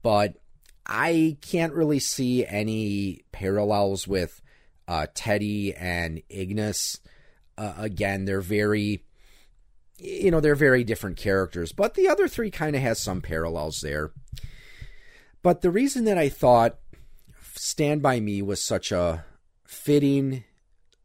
But 0.04 0.36
i 0.86 1.38
can't 1.42 1.74
really 1.74 1.98
see 1.98 2.46
any 2.46 3.22
parallels 3.32 4.08
with 4.08 4.42
uh, 4.88 5.08
teddy 5.15 5.74
and 5.74 6.22
ignis. 6.30 7.00
Uh, 7.58 7.74
again 7.77 8.25
they're 8.25 8.42
very 8.42 9.06
you 9.98 10.30
know, 10.30 10.42
they're 10.42 10.56
very 10.56 10.84
different 10.84 11.15
characters, 11.15 11.72
but 11.72 11.94
the 11.94 12.10
other 12.10 12.27
three 12.27 12.51
kind 12.51 12.75
of 12.75 12.82
has 12.82 13.00
some 13.00 13.22
parallels 13.22 13.80
there. 13.80 14.12
But 15.42 15.62
the 15.62 15.72
reason 15.72 16.06
that 16.06 16.18
I 16.18 16.27
thought 16.27 16.80
Stand 17.57 18.01
By 18.01 18.19
Me 18.19 18.41
was 18.41 18.62
such 18.62 18.91
a 18.91 19.25
fitting 19.65 20.43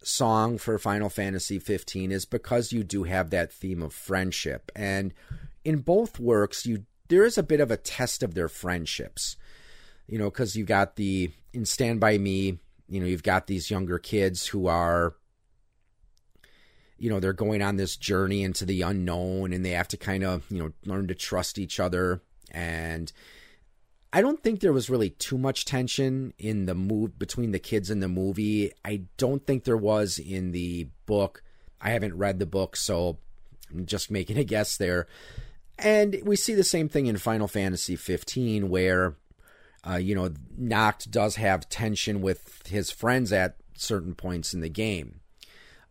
song 0.03 0.59
for 0.59 0.79
Final 0.79 1.09
Fantasy 1.09 1.59
15 1.59 2.11
is 2.11 2.25
because 2.25 2.73
you 2.73 2.83
do 2.83 3.05
have 3.05 3.31
that 3.31 3.53
theme 3.53 3.83
of 3.83 3.93
friendship. 3.93 4.73
And 4.75 5.13
in 5.65 5.79
both 5.79 6.19
works, 6.19 6.67
you 6.67 6.85
there 7.09 7.25
is 7.25 7.37
a 7.37 7.43
bit 7.43 7.61
of 7.61 7.71
a 7.71 7.77
test 7.77 8.23
of 8.23 8.35
their 8.35 8.49
friendships. 8.49 9.37
You 10.07 10.19
know, 10.19 10.31
because 10.31 10.57
you 10.57 10.65
got 10.65 10.97
the 10.97 11.31
in 11.53 11.65
Stand 11.65 12.01
By 12.01 12.19
Me, 12.19 12.59
you 12.89 13.01
know, 13.01 13.07
you've 13.07 13.23
got 13.23 13.47
these 13.47 13.71
younger 13.71 13.99
kids 13.99 14.47
who 14.47 14.67
are 14.67 15.15
you 16.99 17.09
know 17.09 17.19
they're 17.19 17.33
going 17.33 17.63
on 17.63 17.77
this 17.77 17.97
journey 17.97 18.43
into 18.43 18.65
the 18.65 18.83
unknown 18.83 19.53
and 19.53 19.65
they 19.65 19.71
have 19.71 19.89
to 19.89 19.97
kind 19.97 20.23
of 20.23 20.45
you 20.51 20.59
know 20.59 20.73
learn 20.85 21.09
to 21.09 21.15
trust 21.15 21.59
each 21.59 21.81
other 21.81 22.21
and 22.51 23.13
I 24.13 24.23
don't 24.23 24.43
think 24.43 24.61
there 24.61 24.73
was 24.73 24.91
really 24.91 25.11
too 25.11 25.39
much 25.39 25.65
tension 25.65 26.35
in 26.37 26.67
the 26.67 26.75
move 26.75 27.19
between 27.19 27.53
the 27.53 27.61
kids 27.61 27.91
in 27.91 28.01
the 28.01 28.09
movie. 28.09 28.73
I 28.85 29.03
don't 29.17 29.47
think 29.47 29.65
there 29.65 29.77
was 29.77 30.19
in 30.19 30.51
the 30.51 30.89
book. 31.07 31.43
I 31.81 31.91
haven't 31.91 32.19
read 32.19 32.39
the 32.39 32.47
book, 32.47 32.77
so 32.77 33.19
I'm 33.71 33.87
just 33.87 34.11
making 34.11 34.37
a 34.37 34.45
guess 34.45 34.77
there. 34.77 35.07
And 35.79 36.21
we 36.25 36.37
see 36.37 36.55
the 36.55 36.65
same 36.65 36.89
thing 36.89 37.07
in 37.07 37.17
Final 37.19 37.49
Fantasy 37.49 37.97
15, 37.97 38.69
where 38.69 39.15
uh, 39.89 39.97
you 39.97 40.15
know 40.15 40.31
Noct 40.61 41.11
does 41.11 41.37
have 41.37 41.69
tension 41.69 42.21
with 42.21 42.67
his 42.67 42.91
friends 42.91 43.33
at 43.33 43.57
certain 43.75 44.15
points 44.15 44.53
in 44.53 44.61
the 44.61 44.69
game. 44.69 45.21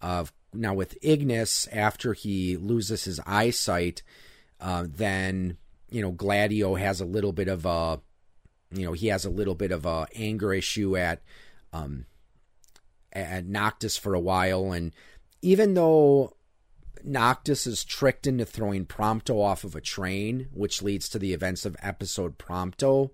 Uh, 0.02 0.26
now 0.54 0.74
with 0.74 0.98
Ignis, 1.02 1.67
after 1.72 2.13
he 2.13 2.58
loses 2.58 3.06
his 3.06 3.20
eyesight, 3.26 4.04
uh, 4.60 4.86
then 4.88 5.58
you 5.89 6.02
know 6.02 6.12
Gladio 6.12 6.76
has 6.76 7.02
a 7.02 7.06
little 7.06 7.34
bit 7.34 7.48
of 7.48 7.65
a, 7.65 8.00
you 8.72 8.86
know, 8.86 8.94
he 8.94 9.08
has 9.08 9.26
a 9.26 9.30
little 9.30 9.56
bit 9.56 9.72
of 9.72 9.86
a 9.86 10.08
anger 10.16 10.54
issue 10.54 10.96
at, 10.96 11.22
um, 11.74 12.06
at 13.12 13.46
Noctis 13.46 13.98
for 13.98 14.14
a 14.14 14.20
while, 14.20 14.72
and 14.72 14.94
even 15.42 15.74
though 15.74 16.36
Noctis 17.04 17.66
is 17.66 17.84
tricked 17.84 18.28
into 18.28 18.46
throwing 18.46 18.86
Prompto 18.86 19.42
off 19.42 19.64
of 19.64 19.76
a 19.76 19.82
train, 19.82 20.48
which 20.54 20.82
leads 20.82 21.10
to 21.10 21.20
the 21.20 21.34
events 21.34 21.66
of 21.66 21.78
episode 21.82 22.38
Prompto. 22.38 23.12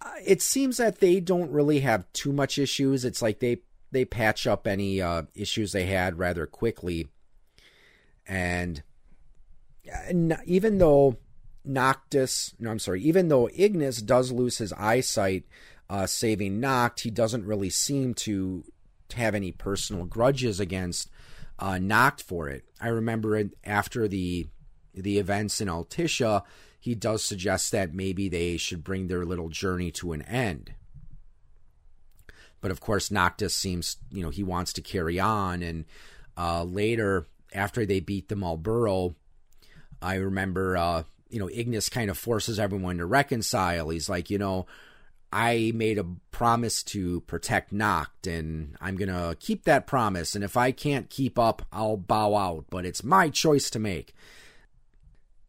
Uh, 0.00 0.10
it 0.24 0.42
seems 0.42 0.76
that 0.76 1.00
they 1.00 1.20
don't 1.20 1.50
really 1.50 1.80
have 1.80 2.10
too 2.12 2.32
much 2.32 2.58
issues. 2.58 3.04
It's 3.04 3.22
like 3.22 3.40
they 3.40 3.62
they 3.92 4.04
patch 4.04 4.46
up 4.46 4.66
any 4.66 5.00
uh, 5.00 5.22
issues 5.34 5.72
they 5.72 5.86
had 5.86 6.18
rather 6.18 6.46
quickly. 6.46 7.08
And 8.26 8.82
even 10.44 10.78
though 10.78 11.16
Noctis, 11.66 12.54
no, 12.58 12.70
I'm 12.70 12.78
sorry, 12.78 13.02
even 13.02 13.28
though 13.28 13.50
Ignis 13.54 14.00
does 14.00 14.32
lose 14.32 14.58
his 14.58 14.72
eyesight, 14.74 15.44
uh, 15.88 16.06
saving 16.06 16.60
Noct, 16.60 17.00
he 17.00 17.10
doesn't 17.10 17.44
really 17.44 17.70
seem 17.70 18.14
to 18.14 18.64
have 19.14 19.34
any 19.34 19.52
personal 19.52 20.04
grudges 20.04 20.60
against 20.60 21.10
uh, 21.58 21.74
Noct 21.74 22.22
for 22.22 22.48
it. 22.48 22.64
I 22.80 22.88
remember 22.88 23.36
it 23.36 23.50
after 23.64 24.08
the 24.08 24.48
the 24.94 25.18
events 25.18 25.60
in 25.60 25.68
Altissia, 25.68 26.42
he 26.80 26.94
does 26.94 27.22
suggest 27.22 27.70
that 27.72 27.92
maybe 27.92 28.28
they 28.28 28.56
should 28.56 28.82
bring 28.82 29.08
their 29.08 29.26
little 29.26 29.50
journey 29.50 29.90
to 29.90 30.12
an 30.12 30.22
end. 30.22 30.72
But 32.62 32.70
of 32.70 32.80
course, 32.80 33.10
Noctis 33.10 33.54
seems, 33.54 33.98
you 34.10 34.22
know, 34.22 34.30
he 34.30 34.42
wants 34.42 34.72
to 34.72 34.80
carry 34.80 35.20
on. 35.20 35.62
And 35.62 35.84
uh, 36.36 36.64
later, 36.64 37.26
after 37.52 37.84
they 37.84 38.00
beat 38.00 38.28
the 38.28 38.34
Malboro, 38.34 39.14
I 40.00 40.14
remember, 40.14 40.76
uh, 40.76 41.02
you 41.28 41.38
know, 41.38 41.50
Ignis 41.52 41.88
kind 41.88 42.10
of 42.10 42.18
forces 42.18 42.58
everyone 42.58 42.98
to 42.98 43.06
reconcile. 43.06 43.88
He's 43.88 44.08
like, 44.08 44.30
you 44.30 44.38
know, 44.38 44.66
I 45.32 45.72
made 45.74 45.98
a 45.98 46.06
promise 46.30 46.82
to 46.84 47.20
protect 47.22 47.74
Noct, 47.74 48.26
and 48.26 48.76
I'm 48.80 48.96
going 48.96 49.08
to 49.08 49.36
keep 49.38 49.64
that 49.64 49.86
promise. 49.86 50.34
And 50.34 50.44
if 50.44 50.56
I 50.56 50.70
can't 50.70 51.10
keep 51.10 51.38
up, 51.38 51.66
I'll 51.72 51.96
bow 51.96 52.36
out. 52.36 52.66
But 52.70 52.86
it's 52.86 53.02
my 53.02 53.28
choice 53.28 53.68
to 53.70 53.78
make. 53.78 54.14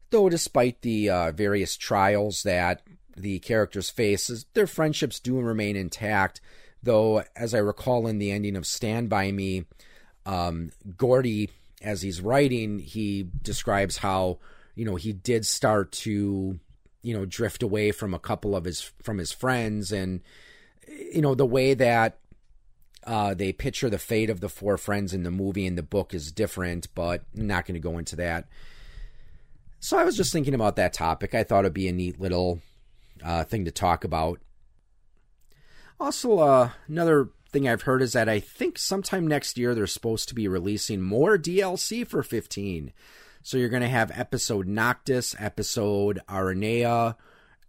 Though, 0.09 0.29
despite 0.29 0.81
the 0.81 1.09
uh, 1.09 1.31
various 1.31 1.77
trials 1.77 2.43
that 2.43 2.81
the 3.15 3.39
characters 3.39 3.89
face, 3.89 4.45
their 4.53 4.67
friendships 4.67 5.19
do 5.19 5.39
remain 5.39 5.75
intact. 5.75 6.41
Though, 6.81 7.23
as 7.35 7.53
I 7.53 7.59
recall 7.59 8.07
in 8.07 8.17
the 8.17 8.31
ending 8.31 8.55
of 8.55 8.65
Stand 8.65 9.09
By 9.09 9.31
Me, 9.31 9.65
um, 10.25 10.71
Gordy, 10.95 11.49
as 11.81 12.01
he's 12.01 12.21
writing, 12.21 12.79
he 12.79 13.29
describes 13.41 13.97
how, 13.97 14.39
you 14.77 14.85
know, 14.85 14.95
he 14.95 15.11
did 15.11 15.45
start 15.45 15.91
to, 15.91 16.59
you 17.01 17.13
know, 17.13 17.25
drift 17.25 17.63
away 17.63 17.91
from 17.91 18.13
a 18.13 18.19
couple 18.19 18.55
of 18.55 18.63
his, 18.63 18.81
from 19.01 19.17
his 19.17 19.31
friends. 19.31 19.91
And, 19.91 20.21
you 20.87 21.21
know, 21.21 21.33
the 21.33 21.47
way 21.47 21.73
that 21.73 22.19
uh, 23.05 23.33
they 23.33 23.51
picture 23.51 23.89
the 23.89 23.97
fate 23.97 24.29
of 24.29 24.39
the 24.39 24.49
four 24.49 24.77
friends 24.77 25.13
in 25.13 25.23
the 25.23 25.31
movie 25.31 25.65
and 25.65 25.77
the 25.77 25.83
book 25.83 26.13
is 26.13 26.31
different, 26.31 26.87
but 26.93 27.23
I'm 27.35 27.47
not 27.47 27.65
going 27.65 27.73
to 27.73 27.79
go 27.79 27.97
into 27.97 28.15
that. 28.17 28.47
So 29.79 29.97
I 29.97 30.03
was 30.03 30.15
just 30.15 30.31
thinking 30.31 30.53
about 30.53 30.75
that 30.75 30.93
topic. 30.93 31.33
I 31.33 31.43
thought 31.43 31.65
it'd 31.65 31.73
be 31.73 31.87
a 31.87 31.93
neat 31.93 32.19
little 32.19 32.59
uh, 33.23 33.45
thing 33.45 33.65
to 33.65 33.71
talk 33.71 34.03
about. 34.03 34.39
Also, 35.99 36.37
uh, 36.37 36.69
another 36.87 37.29
thing 37.49 37.67
I've 37.67 37.83
heard 37.83 38.03
is 38.03 38.13
that 38.13 38.29
I 38.29 38.39
think 38.39 38.77
sometime 38.77 39.25
next 39.25 39.57
year 39.57 39.73
they're 39.73 39.87
supposed 39.87 40.27
to 40.29 40.35
be 40.35 40.47
releasing 40.47 41.01
more 41.01 41.35
DLC 41.35 42.05
for 42.05 42.21
15. 42.21 42.93
So 43.47 43.55
you're 43.55 43.69
going 43.69 43.81
to 43.81 43.87
have 43.87 44.11
episode 44.13 44.67
Noctis, 44.67 45.33
episode 45.39 46.19
Aranea, 46.27 47.15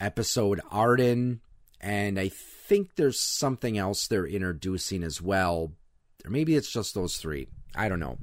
episode 0.00 0.60
Ardyn, 0.72 1.38
and 1.80 2.18
I 2.18 2.30
think 2.30 2.96
there's 2.96 3.20
something 3.20 3.78
else 3.78 4.08
they're 4.08 4.26
introducing 4.26 5.04
as 5.04 5.22
well. 5.22 5.70
Or 6.24 6.32
maybe 6.32 6.56
it's 6.56 6.68
just 6.68 6.96
those 6.96 7.18
three. 7.18 7.46
I 7.76 7.88
don't 7.88 8.00
know. 8.00 8.18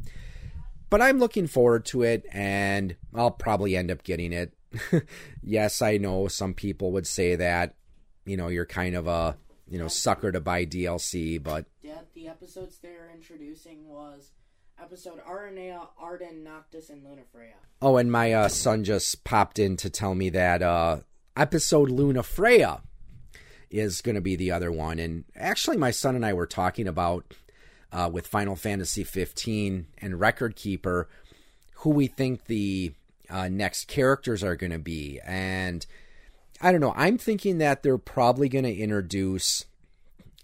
But 0.89 1.01
I'm 1.01 1.17
looking 1.17 1.47
forward 1.47 1.85
to 1.85 2.01
it, 2.01 2.25
and 2.33 2.97
I'll 3.13 3.31
probably 3.31 3.77
end 3.77 3.89
up 3.89 4.03
getting 4.03 4.33
it. 4.33 4.53
yes, 5.41 5.81
I 5.81 5.95
know 5.95 6.27
some 6.27 6.55
people 6.55 6.91
would 6.91 7.07
say 7.07 7.37
that, 7.37 7.75
you 8.25 8.35
know, 8.35 8.49
you're 8.49 8.65
kind 8.65 8.95
of 8.95 9.07
a 9.07 9.37
you 9.69 9.79
know, 9.79 9.87
sucker 9.87 10.31
to 10.31 10.41
buy 10.41 10.65
DLC, 10.65 11.41
but 11.41 11.65
yeah, 11.81 11.99
the 12.13 12.27
episodes 12.27 12.79
they're 12.79 13.09
introducing 13.13 13.87
was 13.87 14.31
episode 14.81 15.19
Aranea, 15.25 15.87
Ardyn, 16.01 16.43
Noctis, 16.43 16.89
and 16.89 17.03
Lunafreya. 17.03 17.55
Oh, 17.81 17.97
and 17.97 18.11
my 18.11 18.33
uh, 18.33 18.47
son 18.47 18.83
just 18.83 19.23
popped 19.23 19.59
in 19.59 19.77
to 19.77 19.89
tell 19.89 20.15
me 20.15 20.29
that 20.29 20.61
uh, 20.61 20.97
episode 21.35 21.89
Lunafreya 21.89 22.81
is 23.69 24.01
going 24.01 24.15
to 24.15 24.21
be 24.21 24.35
the 24.35 24.51
other 24.51 24.71
one. 24.71 24.99
And 24.99 25.25
actually, 25.35 25.77
my 25.77 25.91
son 25.91 26.15
and 26.15 26.25
I 26.25 26.33
were 26.33 26.47
talking 26.47 26.87
about 26.87 27.33
uh, 27.91 28.09
with 28.11 28.27
Final 28.27 28.55
Fantasy 28.55 29.03
15 29.03 29.87
and 29.99 30.19
Record 30.19 30.55
Keeper 30.55 31.07
who 31.85 31.91
we 31.91 32.07
think 32.07 32.45
the 32.45 32.93
uh, 33.29 33.47
next 33.47 33.87
characters 33.87 34.43
are 34.43 34.55
going 34.55 34.71
to 34.71 34.79
be. 34.79 35.19
And 35.23 35.85
I 36.59 36.71
don't 36.71 36.81
know. 36.81 36.93
I'm 36.95 37.19
thinking 37.19 37.59
that 37.59 37.83
they're 37.83 37.97
probably 37.99 38.49
going 38.49 38.65
to 38.65 38.75
introduce 38.75 39.65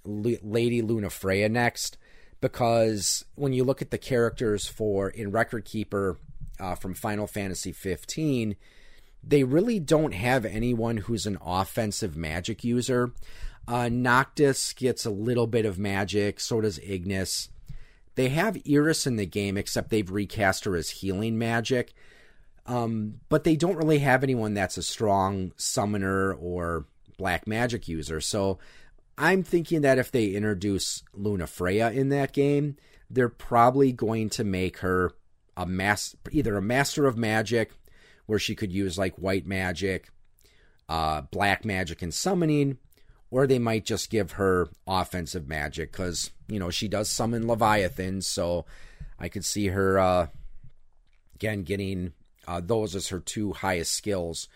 L- 0.05 0.37
Lady 0.43 0.81
Lunafreya 0.83 1.49
next 1.49 1.97
because 2.41 3.23
when 3.35 3.53
you 3.53 3.63
look 3.63 3.81
at 3.81 3.91
the 3.91 3.97
characters 3.97 4.67
for 4.67 5.09
in 5.09 5.31
Record 5.31 5.63
Keeper 5.65 6.17
uh, 6.59 6.75
from 6.75 6.93
Final 6.93 7.27
Fantasy 7.27 7.71
15, 7.71 8.55
they 9.23 9.43
really 9.43 9.79
don't 9.79 10.13
have 10.13 10.43
anyone 10.45 10.97
who's 10.97 11.27
an 11.27 11.37
offensive 11.45 12.17
magic 12.17 12.63
user. 12.63 13.13
Uh, 13.67 13.87
Noctis 13.89 14.73
gets 14.73 15.05
a 15.05 15.11
little 15.11 15.47
bit 15.47 15.65
of 15.65 15.77
magic, 15.77 16.39
so 16.39 16.61
does 16.61 16.79
Ignis. 16.79 17.49
They 18.15 18.29
have 18.29 18.57
Iris 18.69 19.05
in 19.07 19.15
the 19.15 19.25
game, 19.27 19.55
except 19.55 19.89
they've 19.89 20.09
recast 20.09 20.65
her 20.65 20.75
as 20.75 20.89
healing 20.89 21.37
magic. 21.37 21.93
Um, 22.65 23.21
but 23.29 23.43
they 23.43 23.55
don't 23.55 23.77
really 23.77 23.99
have 23.99 24.23
anyone 24.23 24.53
that's 24.53 24.77
a 24.77 24.83
strong 24.83 25.51
summoner 25.57 26.33
or 26.33 26.85
black 27.17 27.45
magic 27.47 27.87
user. 27.87 28.19
So 28.19 28.59
I'm 29.21 29.43
thinking 29.43 29.81
that 29.81 29.99
if 29.99 30.11
they 30.11 30.29
introduce 30.29 31.03
Lunafreya 31.15 31.93
in 31.93 32.09
that 32.09 32.33
game, 32.33 32.77
they're 33.07 33.29
probably 33.29 33.91
going 33.91 34.31
to 34.31 34.43
make 34.43 34.79
her 34.79 35.11
a 35.55 35.67
mass 35.67 36.15
either 36.31 36.57
a 36.57 36.61
master 36.61 37.05
of 37.05 37.17
magic 37.17 37.69
where 38.25 38.39
she 38.39 38.55
could 38.55 38.73
use 38.73 38.97
like 38.97 39.15
white 39.17 39.45
magic, 39.45 40.09
uh, 40.89 41.21
black 41.29 41.63
magic 41.63 42.01
and 42.01 42.11
summoning, 42.11 42.79
or 43.29 43.45
they 43.45 43.59
might 43.59 43.85
just 43.85 44.09
give 44.09 44.31
her 44.33 44.69
offensive 44.87 45.47
magic 45.47 45.91
because 45.91 46.31
you 46.47 46.57
know 46.57 46.71
she 46.71 46.87
does 46.87 47.07
summon 47.07 47.47
leviathans, 47.47 48.25
so 48.25 48.65
I 49.19 49.29
could 49.29 49.45
see 49.45 49.67
her 49.67 49.99
uh, 49.99 50.27
again 51.35 51.61
getting 51.61 52.13
uh, 52.47 52.59
those 52.59 52.95
as 52.95 53.09
her 53.09 53.19
two 53.19 53.53
highest 53.53 53.93
skills, 53.93 54.47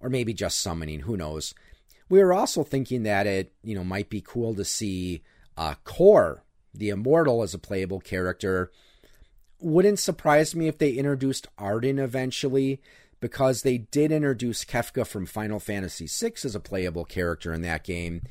or 0.00 0.10
maybe 0.10 0.34
just 0.34 0.60
summoning. 0.60 1.00
Who 1.00 1.16
knows? 1.16 1.54
We 2.10 2.22
were 2.22 2.34
also 2.34 2.64
thinking 2.64 3.04
that 3.04 3.26
it 3.26 3.54
you 3.62 3.74
know 3.74 3.84
might 3.84 4.10
be 4.10 4.20
cool 4.20 4.54
to 4.56 4.64
see 4.64 5.22
uh, 5.56 5.76
Cor, 5.84 6.44
the 6.74 6.90
immortal, 6.90 7.42
as 7.42 7.54
a 7.54 7.58
playable 7.58 8.00
character. 8.00 8.70
Wouldn't 9.60 9.98
surprise 9.98 10.54
me 10.54 10.68
if 10.68 10.76
they 10.76 10.92
introduced 10.92 11.46
Ardyn 11.56 12.02
eventually, 12.02 12.82
because 13.20 13.62
they 13.62 13.78
did 13.78 14.10
introduce 14.10 14.64
Kefka 14.64 15.06
from 15.06 15.24
Final 15.24 15.60
Fantasy 15.60 16.06
VI 16.08 16.32
as 16.44 16.54
a 16.54 16.60
playable 16.60 17.04
character 17.04 17.52
in 17.52 17.62
that 17.62 17.84
game, 17.84 18.22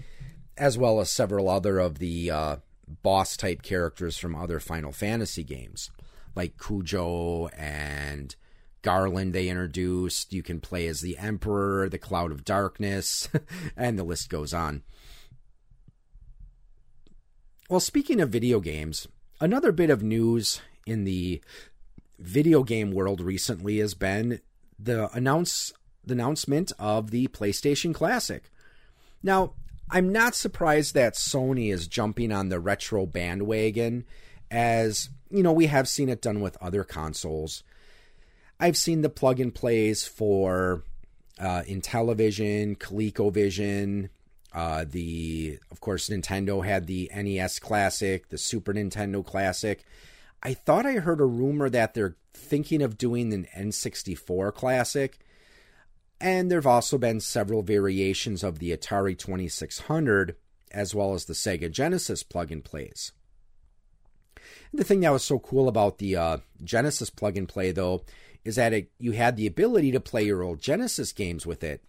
as 0.57 0.77
well 0.77 0.99
as 0.99 1.09
several 1.09 1.47
other 1.47 1.79
of 1.79 1.99
the 1.99 2.29
uh, 2.29 2.55
boss 3.01 3.37
type 3.37 3.61
characters 3.61 4.17
from 4.17 4.35
other 4.35 4.59
Final 4.59 4.91
Fantasy 4.91 5.43
games, 5.43 5.89
like 6.35 6.57
Kuja 6.57 7.49
and 7.57 8.35
Garland. 8.81 9.33
They 9.33 9.49
introduced. 9.49 10.33
You 10.33 10.43
can 10.43 10.59
play 10.59 10.87
as 10.87 11.01
the 11.01 11.17
Emperor, 11.17 11.89
the 11.89 11.97
Cloud 11.97 12.31
of 12.31 12.45
Darkness, 12.45 13.29
and 13.77 13.97
the 13.97 14.03
list 14.03 14.29
goes 14.29 14.53
on. 14.53 14.83
Well, 17.69 17.79
speaking 17.79 18.19
of 18.19 18.29
video 18.29 18.59
games, 18.59 19.07
another 19.39 19.71
bit 19.71 19.89
of 19.89 20.01
news 20.01 20.61
in 20.85 21.03
the 21.03 21.41
video 22.17 22.63
game 22.63 22.91
world 22.91 23.21
recently 23.21 23.77
has 23.77 23.93
been 23.93 24.41
the 24.77 25.09
announce 25.15 25.73
the 26.03 26.13
announcement 26.13 26.71
of 26.79 27.11
the 27.11 27.27
PlayStation 27.27 27.93
Classic. 27.93 28.49
Now, 29.21 29.53
I'm 29.91 30.11
not 30.11 30.35
surprised 30.35 30.93
that 30.93 31.15
Sony 31.15 31.71
is 31.71 31.87
jumping 31.87 32.31
on 32.31 32.49
the 32.49 32.59
retro 32.59 33.05
bandwagon 33.05 34.05
as, 34.51 35.09
you 35.29 35.43
know, 35.43 35.51
we 35.51 35.67
have 35.67 35.87
seen 35.87 36.09
it 36.09 36.21
done 36.21 36.41
with 36.41 36.57
other 36.61 36.83
consoles. 36.83 37.63
I've 38.59 38.77
seen 38.77 39.01
the 39.01 39.09
plug 39.09 39.39
and 39.39 39.53
plays 39.53 40.05
for 40.05 40.83
uh, 41.39 41.63
Intellivision, 41.67 42.77
ColecoVision, 42.77 44.09
uh, 44.53 44.85
the 44.89 45.59
of 45.71 45.79
course 45.79 46.09
Nintendo 46.09 46.65
had 46.65 46.87
the 46.87 47.09
NES 47.15 47.59
Classic, 47.59 48.27
the 48.29 48.37
Super 48.37 48.73
Nintendo 48.73 49.25
Classic. 49.25 49.83
I 50.41 50.53
thought 50.53 50.85
I 50.85 50.93
heard 50.93 51.21
a 51.21 51.25
rumor 51.25 51.69
that 51.69 51.93
they're 51.93 52.15
thinking 52.33 52.81
of 52.81 52.97
doing 52.97 53.33
an 53.33 53.47
N64 53.55 54.53
Classic. 54.53 55.19
And 56.21 56.51
there 56.51 56.57
have 56.57 56.67
also 56.67 56.97
been 56.97 57.21
several 57.21 57.61
variations 57.61 58.43
of 58.43 58.59
the 58.59 58.75
Atari 58.75 59.17
2600 59.17 60.35
as 60.71 60.93
well 60.93 61.13
as 61.13 61.25
the 61.25 61.33
Sega 61.33 61.71
Genesis 61.71 62.23
plug 62.23 62.51
and 62.51 62.63
plays. 62.63 63.11
The 64.73 64.83
thing 64.83 64.99
that 65.01 65.11
was 65.11 65.23
so 65.23 65.39
cool 65.39 65.67
about 65.67 65.97
the 65.97 66.15
uh, 66.15 66.37
Genesis 66.63 67.09
plug 67.09 67.37
and 67.37 67.47
play, 67.47 67.71
though, 67.71 68.03
is 68.49 68.55
that 68.55 68.73
it, 68.73 68.89
you 68.97 69.11
had 69.11 69.37
the 69.37 69.45
ability 69.45 69.91
to 69.91 69.99
play 69.99 70.23
your 70.23 70.41
old 70.41 70.59
Genesis 70.59 71.13
games 71.13 71.45
with 71.45 71.63
it. 71.63 71.83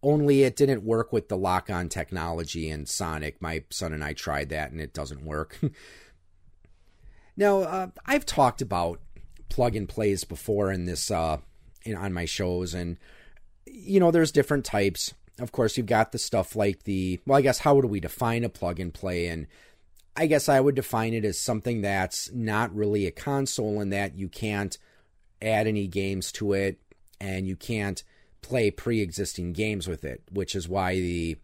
Only 0.00 0.44
it 0.44 0.54
didn't 0.54 0.84
work 0.84 1.12
with 1.12 1.28
the 1.28 1.36
lock 1.36 1.68
on 1.68 1.88
technology 1.88 2.70
in 2.70 2.86
Sonic. 2.86 3.42
My 3.42 3.64
son 3.70 3.92
and 3.92 4.04
I 4.04 4.12
tried 4.12 4.48
that 4.50 4.70
and 4.70 4.80
it 4.80 4.94
doesn't 4.94 5.24
work. 5.24 5.58
now, 7.36 7.58
uh, 7.62 7.86
I've 8.06 8.24
talked 8.24 8.62
about 8.62 9.00
plug 9.48 9.74
and 9.74 9.88
plays 9.88 10.22
before 10.22 10.70
in 10.70 10.84
this 10.84 11.10
uh, 11.10 11.38
in, 11.84 11.96
on 11.96 12.12
my 12.12 12.26
shows, 12.26 12.74
and 12.74 12.96
you 13.66 13.98
know, 13.98 14.12
there's 14.12 14.30
different 14.30 14.64
types. 14.64 15.14
Of 15.40 15.50
course, 15.50 15.76
you've 15.76 15.86
got 15.86 16.12
the 16.12 16.18
stuff 16.18 16.54
like 16.54 16.84
the 16.84 17.20
well, 17.26 17.38
I 17.38 17.42
guess 17.42 17.58
how 17.58 17.80
do 17.80 17.88
we 17.88 17.98
define 17.98 18.44
a 18.44 18.48
plug 18.48 18.78
and 18.78 18.94
play? 18.94 19.26
And 19.26 19.48
I 20.16 20.26
guess 20.26 20.48
I 20.48 20.60
would 20.60 20.76
define 20.76 21.12
it 21.12 21.24
as 21.24 21.40
something 21.40 21.80
that's 21.80 22.30
not 22.32 22.72
really 22.72 23.06
a 23.06 23.10
console 23.10 23.80
in 23.80 23.90
that 23.90 24.16
you 24.16 24.28
can't 24.28 24.78
add 25.44 25.66
any 25.66 25.86
games 25.86 26.32
to 26.32 26.52
it 26.52 26.80
and 27.20 27.46
you 27.46 27.56
can't 27.56 28.02
play 28.42 28.70
pre-existing 28.70 29.52
games 29.52 29.88
with 29.88 30.04
it, 30.04 30.22
which 30.30 30.54
is 30.54 30.68
why 30.68 30.94
the 30.94 31.36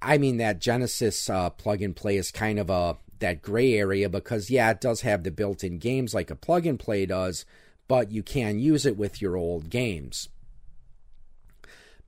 I 0.00 0.18
mean 0.18 0.36
that 0.38 0.60
Genesis 0.60 1.28
uh, 1.28 1.50
plug 1.50 1.82
and 1.82 1.96
play 1.96 2.16
is 2.16 2.30
kind 2.30 2.58
of 2.58 2.70
a 2.70 2.98
that 3.18 3.42
gray 3.42 3.74
area 3.74 4.08
because 4.08 4.50
yeah, 4.50 4.70
it 4.70 4.80
does 4.80 5.00
have 5.02 5.22
the 5.22 5.30
built-in 5.30 5.78
games 5.78 6.14
like 6.14 6.30
a 6.30 6.36
plug 6.36 6.66
and 6.66 6.78
play 6.78 7.06
does, 7.06 7.44
but 7.88 8.10
you 8.10 8.22
can 8.22 8.58
use 8.58 8.84
it 8.86 8.96
with 8.96 9.22
your 9.22 9.36
old 9.36 9.70
games. 9.70 10.28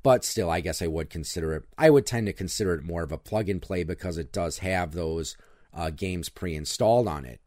But 0.03 0.25
still, 0.25 0.51
I 0.51 0.61
guess 0.61 0.81
I 0.81 0.87
would 0.87 1.11
consider 1.11 1.55
it. 1.55 1.65
I 1.77 1.91
would 1.91 2.07
tend 2.07 2.27
to 2.27 2.33
consider 2.33 2.75
it 2.75 2.85
more 2.85 3.03
of 3.03 3.13
a 3.13 3.19
plug 3.19 3.49
and 3.49 3.61
play 3.61 3.85
because 3.85 4.17
it 4.17 4.33
does 4.33 4.59
have 4.59 4.93
those 4.93 5.37
uh, 5.75 5.91
games 5.91 6.29
pre-installed 6.29 7.09
on 7.09 7.25
it. 7.25 7.41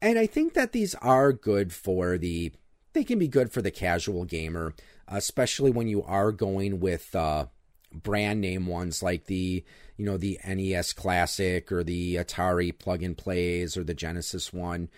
And 0.00 0.18
I 0.18 0.26
think 0.26 0.54
that 0.54 0.72
these 0.72 0.94
are 0.96 1.32
good 1.32 1.72
for 1.72 2.18
the. 2.18 2.52
They 2.92 3.04
can 3.04 3.18
be 3.18 3.28
good 3.28 3.52
for 3.52 3.62
the 3.62 3.70
casual 3.70 4.24
gamer, 4.24 4.74
especially 5.06 5.70
when 5.70 5.88
you 5.88 6.02
are 6.02 6.32
going 6.32 6.80
with 6.80 7.14
uh, 7.14 7.46
brand 7.92 8.40
name 8.40 8.66
ones 8.66 9.02
like 9.02 9.26
the 9.26 9.64
you 9.96 10.04
know 10.04 10.16
the 10.16 10.38
NES 10.46 10.92
Classic 10.92 11.70
or 11.72 11.82
the 11.82 12.16
Atari 12.16 12.76
plug 12.76 13.02
and 13.02 13.16
plays 13.16 13.76
or 13.76 13.84
the 13.84 13.94
Genesis 13.94 14.52
one 14.52 14.88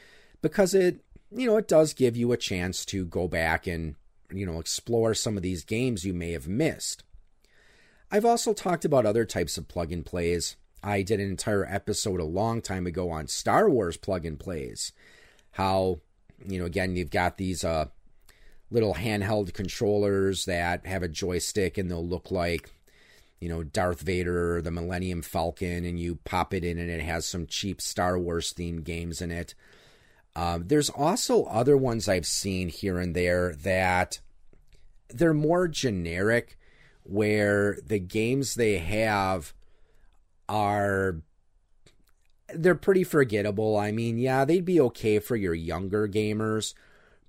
because 0.43 0.75
it 0.75 1.01
you 1.31 1.47
know 1.47 1.57
it 1.57 1.69
does 1.69 1.95
give 1.95 2.17
you 2.17 2.33
a 2.33 2.37
chance 2.37 2.85
to 2.87 3.05
go 3.05 3.29
back 3.29 3.67
and 3.67 3.95
you 4.33 4.45
know 4.45 4.59
explore 4.59 5.15
some 5.15 5.37
of 5.37 5.43
these 5.43 5.65
games 5.65 6.05
you 6.05 6.15
may 6.15 6.33
have 6.33 6.49
missed. 6.49 7.05
I've 8.11 8.25
also 8.25 8.53
talked 8.53 8.85
about 8.85 9.07
other 9.07 9.25
types 9.25 9.57
of 9.57 9.69
plug 9.69 9.93
and 9.93 10.05
plays. 10.05 10.57
I 10.83 11.03
did 11.03 11.21
an 11.21 11.29
entire 11.29 11.67
episode 11.67 12.21
a 12.21 12.25
long 12.25 12.63
time 12.63 12.87
ago 12.87 13.11
on 13.11 13.27
Star 13.27 13.69
Wars 13.69 13.97
plug 13.97 14.25
and 14.25 14.39
plays. 14.39 14.93
How 15.53 16.01
you 16.47 16.59
know 16.59 16.65
again 16.65 16.97
you've 16.97 17.11
got 17.11 17.37
these 17.37 17.65
uh 17.65 17.87
little 18.71 18.95
handheld 18.95 19.53
controllers 19.53 20.45
that 20.45 20.87
have 20.87 21.03
a 21.03 21.09
joystick 21.09 21.77
and 21.77 21.91
they'll 21.91 22.07
look 22.07 22.31
like 22.31 22.71
you 23.41 23.49
know, 23.49 23.63
Darth 23.63 24.03
Vader 24.03 24.57
or 24.57 24.63
the 24.63 24.71
Millennium 24.71 25.23
Falcon, 25.23 25.85
and 25.85 25.99
you 25.99 26.17
pop 26.25 26.53
it 26.53 26.63
in 26.63 26.79
and 26.79 26.91
it 26.91 27.01
has 27.01 27.25
some 27.25 27.47
cheap 27.47 27.81
Star 27.81 28.19
Wars 28.19 28.53
themed 28.53 28.85
games 28.85 29.23
in 29.23 29.31
it. 29.31 29.55
Um, 30.37 30.69
there's 30.69 30.91
also 30.91 31.45
other 31.45 31.77
ones 31.77 32.09
I've 32.09 32.27
seen 32.27 32.69
here 32.69 32.99
and 32.99 33.17
there 33.17 33.55
that 33.63 34.21
they're 35.09 35.35
more 35.35 35.67
generic, 35.67 36.59
where 37.03 37.79
the 37.85 37.99
games 37.99 38.55
they 38.55 38.79
have 38.79 39.55
are 40.51 41.23
they're 42.53 42.75
pretty 42.75 43.05
forgettable. 43.05 43.77
I 43.77 43.93
mean, 43.93 44.19
yeah, 44.19 44.45
they'd 44.45 44.65
be 44.65 44.81
okay 44.81 45.21
for 45.21 45.37
your 45.37 45.55
younger 45.55 46.09
gamers, 46.09 46.75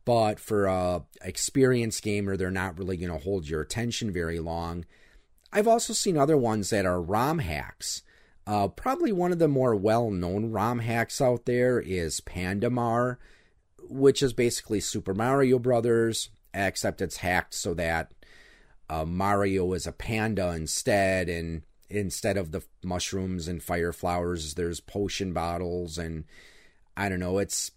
but 0.03 0.39
for 0.39 0.65
a 0.65 1.03
experienced 1.23 2.01
gamer, 2.03 2.35
they're 2.35 2.49
not 2.49 2.77
really 2.77 2.97
going 2.97 3.11
to 3.11 3.23
hold 3.23 3.47
your 3.47 3.61
attention 3.61 4.11
very 4.11 4.39
long. 4.39 4.85
I've 5.53 5.67
also 5.67 5.93
seen 5.93 6.17
other 6.17 6.37
ones 6.37 6.71
that 6.71 6.85
are 6.85 7.01
ROM 7.01 7.39
hacks. 7.39 8.01
Uh, 8.47 8.67
probably 8.67 9.11
one 9.11 9.31
of 9.31 9.37
the 9.37 9.47
more 9.47 9.75
well 9.75 10.09
known 10.09 10.51
ROM 10.51 10.79
hacks 10.79 11.21
out 11.21 11.45
there 11.45 11.79
is 11.79 12.21
Pandamar, 12.21 13.19
which 13.83 14.23
is 14.23 14.33
basically 14.33 14.79
Super 14.79 15.13
Mario 15.13 15.59
Brothers, 15.59 16.29
except 16.53 17.01
it's 17.01 17.17
hacked 17.17 17.53
so 17.53 17.75
that 17.75 18.13
uh, 18.89 19.05
Mario 19.05 19.71
is 19.73 19.85
a 19.85 19.91
panda 19.91 20.49
instead, 20.53 21.29
and 21.29 21.61
instead 21.91 22.37
of 22.37 22.51
the 22.51 22.63
mushrooms 22.83 23.47
and 23.47 23.61
fire 23.61 23.93
flowers, 23.93 24.55
there's 24.55 24.79
potion 24.79 25.33
bottles, 25.33 25.97
and 25.97 26.25
I 26.95 27.09
don't 27.09 27.19
know. 27.19 27.37
It's 27.37 27.71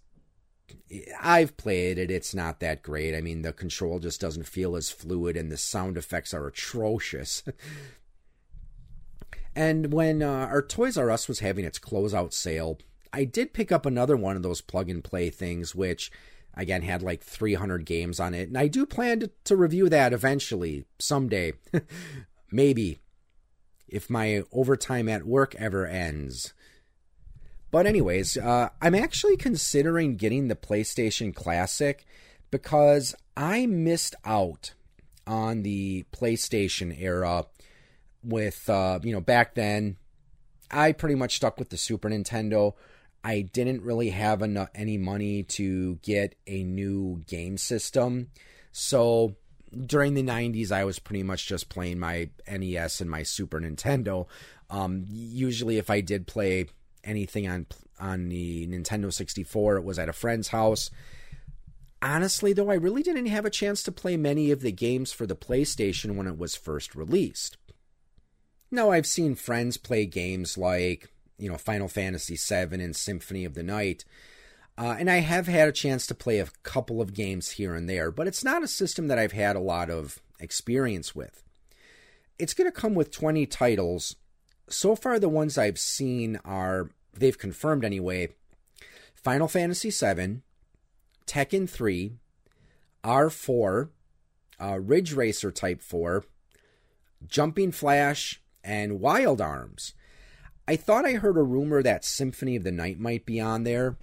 I've 1.21 1.57
played 1.57 1.97
it. 1.97 2.09
It's 2.09 2.33
not 2.33 2.59
that 2.59 2.81
great. 2.81 3.15
I 3.15 3.21
mean, 3.21 3.41
the 3.41 3.53
control 3.53 3.99
just 3.99 4.21
doesn't 4.21 4.47
feel 4.47 4.75
as 4.75 4.89
fluid, 4.89 5.37
and 5.37 5.51
the 5.51 5.57
sound 5.57 5.97
effects 5.97 6.33
are 6.33 6.47
atrocious. 6.47 7.43
and 9.55 9.93
when 9.93 10.21
uh, 10.21 10.47
our 10.49 10.61
Toys 10.61 10.97
R 10.97 11.11
Us 11.11 11.27
was 11.27 11.39
having 11.39 11.65
its 11.65 11.79
closeout 11.79 12.33
sale, 12.33 12.79
I 13.13 13.23
did 13.23 13.53
pick 13.53 13.71
up 13.71 13.85
another 13.85 14.17
one 14.17 14.35
of 14.35 14.43
those 14.43 14.61
plug 14.61 14.89
and 14.89 15.03
play 15.03 15.29
things, 15.29 15.75
which 15.75 16.11
again 16.53 16.81
had 16.81 17.01
like 17.01 17.23
300 17.23 17.85
games 17.85 18.19
on 18.19 18.33
it. 18.33 18.47
And 18.47 18.57
I 18.57 18.67
do 18.67 18.85
plan 18.85 19.19
to, 19.19 19.31
to 19.45 19.55
review 19.55 19.89
that 19.89 20.13
eventually, 20.13 20.85
someday. 20.99 21.53
Maybe. 22.51 23.01
If 23.95 24.09
my 24.09 24.43
overtime 24.51 25.07
at 25.07 25.23
work 25.23 25.55
ever 25.55 25.87
ends. 25.87 26.53
But, 27.71 27.87
anyways, 27.87 28.35
uh, 28.35 28.69
I'm 28.81 28.93
actually 28.93 29.37
considering 29.37 30.17
getting 30.17 30.49
the 30.49 30.55
PlayStation 30.55 31.33
Classic 31.33 32.05
because 32.51 33.15
I 33.37 33.65
missed 33.67 34.15
out 34.25 34.73
on 35.25 35.63
the 35.63 36.05
PlayStation 36.11 36.93
era 36.99 37.45
with, 38.21 38.69
uh, 38.69 38.99
you 39.01 39.13
know, 39.13 39.21
back 39.21 39.55
then. 39.55 39.95
I 40.69 40.91
pretty 40.91 41.15
much 41.15 41.37
stuck 41.37 41.57
with 41.57 41.69
the 41.69 41.77
Super 41.77 42.09
Nintendo. 42.09 42.73
I 43.23 43.41
didn't 43.41 43.81
really 43.81 44.09
have 44.09 44.41
enough, 44.41 44.69
any 44.75 44.97
money 44.97 45.43
to 45.43 45.95
get 46.01 46.35
a 46.47 46.63
new 46.63 47.23
game 47.27 47.57
system. 47.57 48.27
So 48.71 49.35
during 49.85 50.13
the 50.13 50.23
90s, 50.23 50.71
I 50.71 50.83
was 50.85 50.99
pretty 50.99 51.23
much 51.23 51.47
just 51.47 51.69
playing 51.69 51.99
my 51.99 52.29
NES 52.49 53.01
and 53.01 53.09
my 53.09 53.23
Super 53.23 53.59
Nintendo. 53.59 54.27
Um, 54.69 55.05
usually, 55.09 55.77
if 55.77 55.89
I 55.89 56.01
did 56.01 56.27
play 56.27 56.67
anything 57.03 57.47
on 57.47 57.67
on 57.99 58.29
the 58.29 58.67
Nintendo 58.67 59.11
64. 59.13 59.77
It 59.77 59.83
was 59.83 59.99
at 59.99 60.09
a 60.09 60.13
friend's 60.13 60.49
house. 60.49 60.89
Honestly, 62.01 62.53
though, 62.53 62.69
I 62.69 62.75
really 62.75 63.03
didn't 63.03 63.27
have 63.27 63.45
a 63.45 63.49
chance 63.49 63.81
to 63.83 63.91
play 63.91 64.17
many 64.17 64.51
of 64.51 64.61
the 64.61 64.71
games 64.71 65.11
for 65.11 65.25
the 65.25 65.35
PlayStation 65.35 66.15
when 66.15 66.27
it 66.27 66.37
was 66.37 66.55
first 66.55 66.95
released. 66.95 67.57
Now, 68.69 68.91
I've 68.91 69.07
seen 69.07 69.35
friends 69.35 69.77
play 69.77 70.05
games 70.05 70.57
like, 70.57 71.09
you 71.37 71.49
know, 71.49 71.57
Final 71.57 71.87
Fantasy 71.87 72.35
VII 72.35 72.83
and 72.83 72.95
Symphony 72.95 73.45
of 73.45 73.53
the 73.53 73.63
Night, 73.63 74.03
uh, 74.77 74.95
and 74.99 75.09
I 75.09 75.17
have 75.17 75.47
had 75.47 75.69
a 75.69 75.73
chance 75.73 76.05
to 76.07 76.15
play 76.15 76.39
a 76.39 76.49
couple 76.63 77.01
of 77.01 77.13
games 77.13 77.51
here 77.51 77.73
and 77.73 77.89
there, 77.89 78.11
but 78.11 78.27
it's 78.27 78.43
not 78.43 78.63
a 78.63 78.67
system 78.67 79.07
that 79.07 79.17
I've 79.19 79.31
had 79.31 79.55
a 79.55 79.61
lot 79.61 79.89
of 79.89 80.19
experience 80.39 81.15
with. 81.15 81.43
It's 82.37 82.53
going 82.53 82.69
to 82.69 82.77
come 82.77 82.93
with 82.93 83.11
20 83.11 83.45
titles. 83.45 84.17
So 84.67 84.95
far, 84.95 85.19
the 85.19 85.29
ones 85.29 85.57
I've 85.57 85.79
seen 85.79 86.39
are 86.43 86.89
they've 87.13 87.37
confirmed 87.37 87.85
anyway 87.85 88.29
Final 89.15 89.47
Fantasy 89.47 89.89
VII, 89.89 90.41
Tekken 91.25 91.69
3, 91.69 92.11
R4, 93.03 93.89
uh, 94.61 94.79
Ridge 94.79 95.13
Racer 95.13 95.51
Type 95.51 95.81
4, 95.81 96.25
Jumping 97.25 97.71
Flash, 97.71 98.41
and 98.63 98.99
Wild 98.99 99.41
Arms. 99.41 99.93
I 100.67 100.75
thought 100.75 101.05
I 101.05 101.13
heard 101.13 101.37
a 101.37 101.43
rumor 101.43 101.81
that 101.81 102.03
Symphony 102.03 102.55
of 102.55 102.63
the 102.63 102.71
Night 102.71 102.99
might 102.99 103.25
be 103.25 103.39
on 103.39 103.63
there. 103.63 103.97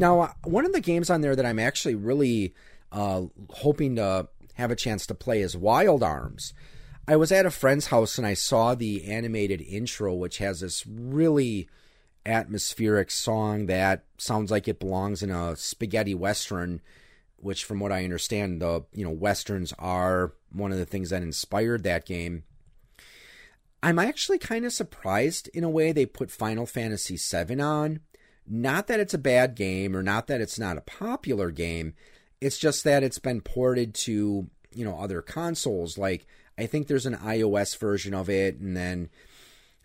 Now, 0.00 0.20
uh, 0.20 0.32
one 0.44 0.64
of 0.64 0.72
the 0.72 0.80
games 0.80 1.10
on 1.10 1.20
there 1.20 1.36
that 1.36 1.44
I'm 1.44 1.58
actually 1.58 1.94
really 1.94 2.54
uh, 2.90 3.24
hoping 3.50 3.96
to 3.96 4.28
have 4.54 4.70
a 4.70 4.76
chance 4.76 5.06
to 5.06 5.14
play 5.14 5.42
is 5.42 5.58
Wild 5.58 6.02
Arms. 6.02 6.54
I 7.06 7.16
was 7.16 7.30
at 7.30 7.44
a 7.44 7.50
friend's 7.50 7.88
house 7.88 8.16
and 8.16 8.26
I 8.26 8.32
saw 8.32 8.74
the 8.74 9.04
animated 9.04 9.60
intro, 9.60 10.14
which 10.14 10.38
has 10.38 10.60
this 10.60 10.86
really 10.86 11.68
atmospheric 12.24 13.10
song 13.10 13.66
that 13.66 14.04
sounds 14.16 14.50
like 14.50 14.68
it 14.68 14.80
belongs 14.80 15.22
in 15.22 15.30
a 15.30 15.54
spaghetti 15.56 16.14
western 16.14 16.82
which 17.38 17.64
from 17.64 17.80
what 17.80 17.90
i 17.90 18.04
understand 18.04 18.60
the 18.60 18.84
you 18.92 19.02
know 19.02 19.10
westerns 19.10 19.72
are 19.78 20.34
one 20.52 20.70
of 20.70 20.76
the 20.76 20.84
things 20.84 21.08
that 21.08 21.22
inspired 21.22 21.82
that 21.82 22.04
game 22.04 22.42
i'm 23.82 23.98
actually 23.98 24.36
kind 24.36 24.66
of 24.66 24.72
surprised 24.74 25.48
in 25.54 25.64
a 25.64 25.70
way 25.70 25.92
they 25.92 26.04
put 26.04 26.30
final 26.30 26.66
fantasy 26.66 27.16
VII 27.16 27.58
on 27.58 28.00
not 28.50 28.88
that 28.88 29.00
it's 29.00 29.14
a 29.14 29.18
bad 29.18 29.54
game 29.54 29.96
or 29.96 30.02
not 30.02 30.26
that 30.26 30.40
it's 30.40 30.58
not 30.58 30.76
a 30.76 30.82
popular 30.82 31.50
game 31.50 31.94
it's 32.40 32.58
just 32.58 32.84
that 32.84 33.02
it's 33.02 33.18
been 33.18 33.40
ported 33.40 33.94
to 33.94 34.48
you 34.74 34.84
know 34.84 34.98
other 34.98 35.22
consoles 35.22 35.96
like 35.96 36.26
i 36.58 36.66
think 36.66 36.86
there's 36.86 37.06
an 37.06 37.16
ios 37.16 37.78
version 37.78 38.12
of 38.12 38.28
it 38.28 38.58
and 38.58 38.76
then 38.76 39.08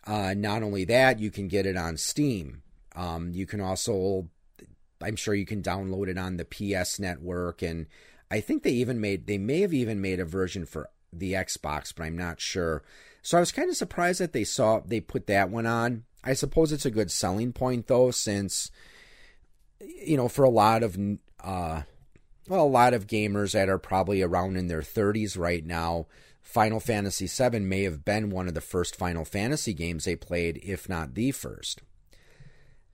uh, 0.05 0.33
not 0.35 0.63
only 0.63 0.85
that, 0.85 1.19
you 1.19 1.31
can 1.31 1.47
get 1.47 1.65
it 1.65 1.75
on 1.75 1.97
Steam. 1.97 2.61
Um, 2.95 3.31
you 3.33 3.45
can 3.45 3.59
also, 3.59 4.29
I'm 5.01 5.15
sure 5.15 5.33
you 5.33 5.45
can 5.45 5.63
download 5.63 6.07
it 6.07 6.17
on 6.17 6.37
the 6.37 6.45
PS 6.45 6.99
Network, 6.99 7.61
and 7.61 7.87
I 8.29 8.39
think 8.39 8.63
they 8.63 8.71
even 8.71 9.01
made, 9.01 9.27
they 9.27 9.37
may 9.37 9.61
have 9.61 9.73
even 9.73 10.01
made 10.01 10.19
a 10.19 10.25
version 10.25 10.65
for 10.65 10.89
the 11.19 11.33
Xbox, 11.33 11.93
but 11.95 12.03
I'm 12.03 12.17
not 12.17 12.39
sure. 12.39 12.83
So 13.21 13.37
I 13.37 13.39
was 13.39 13.51
kind 13.51 13.69
of 13.69 13.75
surprised 13.75 14.19
that 14.19 14.33
they 14.33 14.43
saw 14.43 14.81
they 14.85 14.99
put 14.99 15.27
that 15.27 15.49
one 15.49 15.65
on. 15.65 16.03
I 16.23 16.33
suppose 16.33 16.71
it's 16.71 16.85
a 16.85 16.91
good 16.91 17.11
selling 17.11 17.53
point 17.53 17.87
though, 17.87 18.11
since 18.11 18.71
you 19.79 20.17
know 20.17 20.27
for 20.27 20.43
a 20.43 20.49
lot 20.49 20.83
of 20.83 20.97
uh, 21.43 21.81
well, 22.47 22.63
a 22.63 22.67
lot 22.67 22.93
of 22.93 23.07
gamers 23.07 23.53
that 23.53 23.69
are 23.69 23.79
probably 23.79 24.21
around 24.21 24.57
in 24.57 24.67
their 24.67 24.81
30s 24.81 25.37
right 25.37 25.65
now, 25.65 26.07
Final 26.41 26.79
Fantasy 26.79 27.27
VII 27.27 27.59
may 27.59 27.83
have 27.83 28.05
been 28.05 28.29
one 28.29 28.47
of 28.47 28.53
the 28.53 28.61
first 28.61 28.95
Final 28.95 29.25
Fantasy 29.25 29.73
games 29.73 30.05
they 30.05 30.15
played, 30.15 30.59
if 30.63 30.87
not 30.87 31.15
the 31.15 31.31
first. 31.31 31.81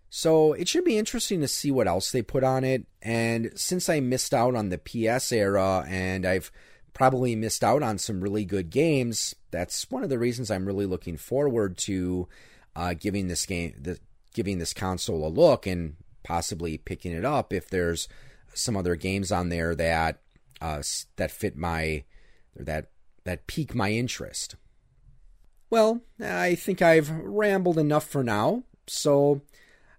So 0.09 0.53
it 0.53 0.67
should 0.67 0.83
be 0.83 0.97
interesting 0.97 1.39
to 1.41 1.47
see 1.47 1.71
what 1.71 1.87
else 1.87 2.11
they 2.11 2.21
put 2.21 2.43
on 2.43 2.63
it. 2.63 2.85
And 3.01 3.51
since 3.55 3.87
I 3.87 3.99
missed 4.01 4.33
out 4.33 4.55
on 4.55 4.69
the 4.69 4.77
PS 4.77 5.31
era 5.31 5.85
and 5.87 6.25
I've 6.25 6.51
probably 6.93 7.35
missed 7.35 7.63
out 7.63 7.83
on 7.83 7.97
some 7.97 8.21
really 8.21 8.45
good 8.45 8.69
games, 8.69 9.35
that's 9.51 9.89
one 9.89 10.03
of 10.03 10.09
the 10.09 10.19
reasons 10.19 10.51
I'm 10.51 10.65
really 10.65 10.85
looking 10.85 11.17
forward 11.17 11.77
to 11.79 12.27
uh, 12.75 12.93
giving 12.93 13.27
this 13.27 13.45
game, 13.45 13.73
the, 13.79 13.99
giving 14.33 14.59
this 14.59 14.73
console 14.73 15.25
a 15.25 15.29
look, 15.29 15.65
and 15.65 15.95
possibly 16.23 16.77
picking 16.77 17.11
it 17.11 17.25
up 17.25 17.53
if 17.53 17.69
there's 17.69 18.07
some 18.53 18.75
other 18.75 18.95
games 18.95 19.31
on 19.31 19.49
there 19.49 19.75
that 19.75 20.19
uh, 20.61 20.81
that 21.15 21.31
fit 21.31 21.57
my 21.57 22.03
that 22.55 22.91
that 23.23 23.47
pique 23.47 23.75
my 23.75 23.91
interest. 23.91 24.55
Well, 25.69 26.01
I 26.19 26.55
think 26.55 26.81
I've 26.81 27.09
rambled 27.09 27.77
enough 27.77 28.05
for 28.05 28.23
now, 28.23 28.63
so 28.87 29.41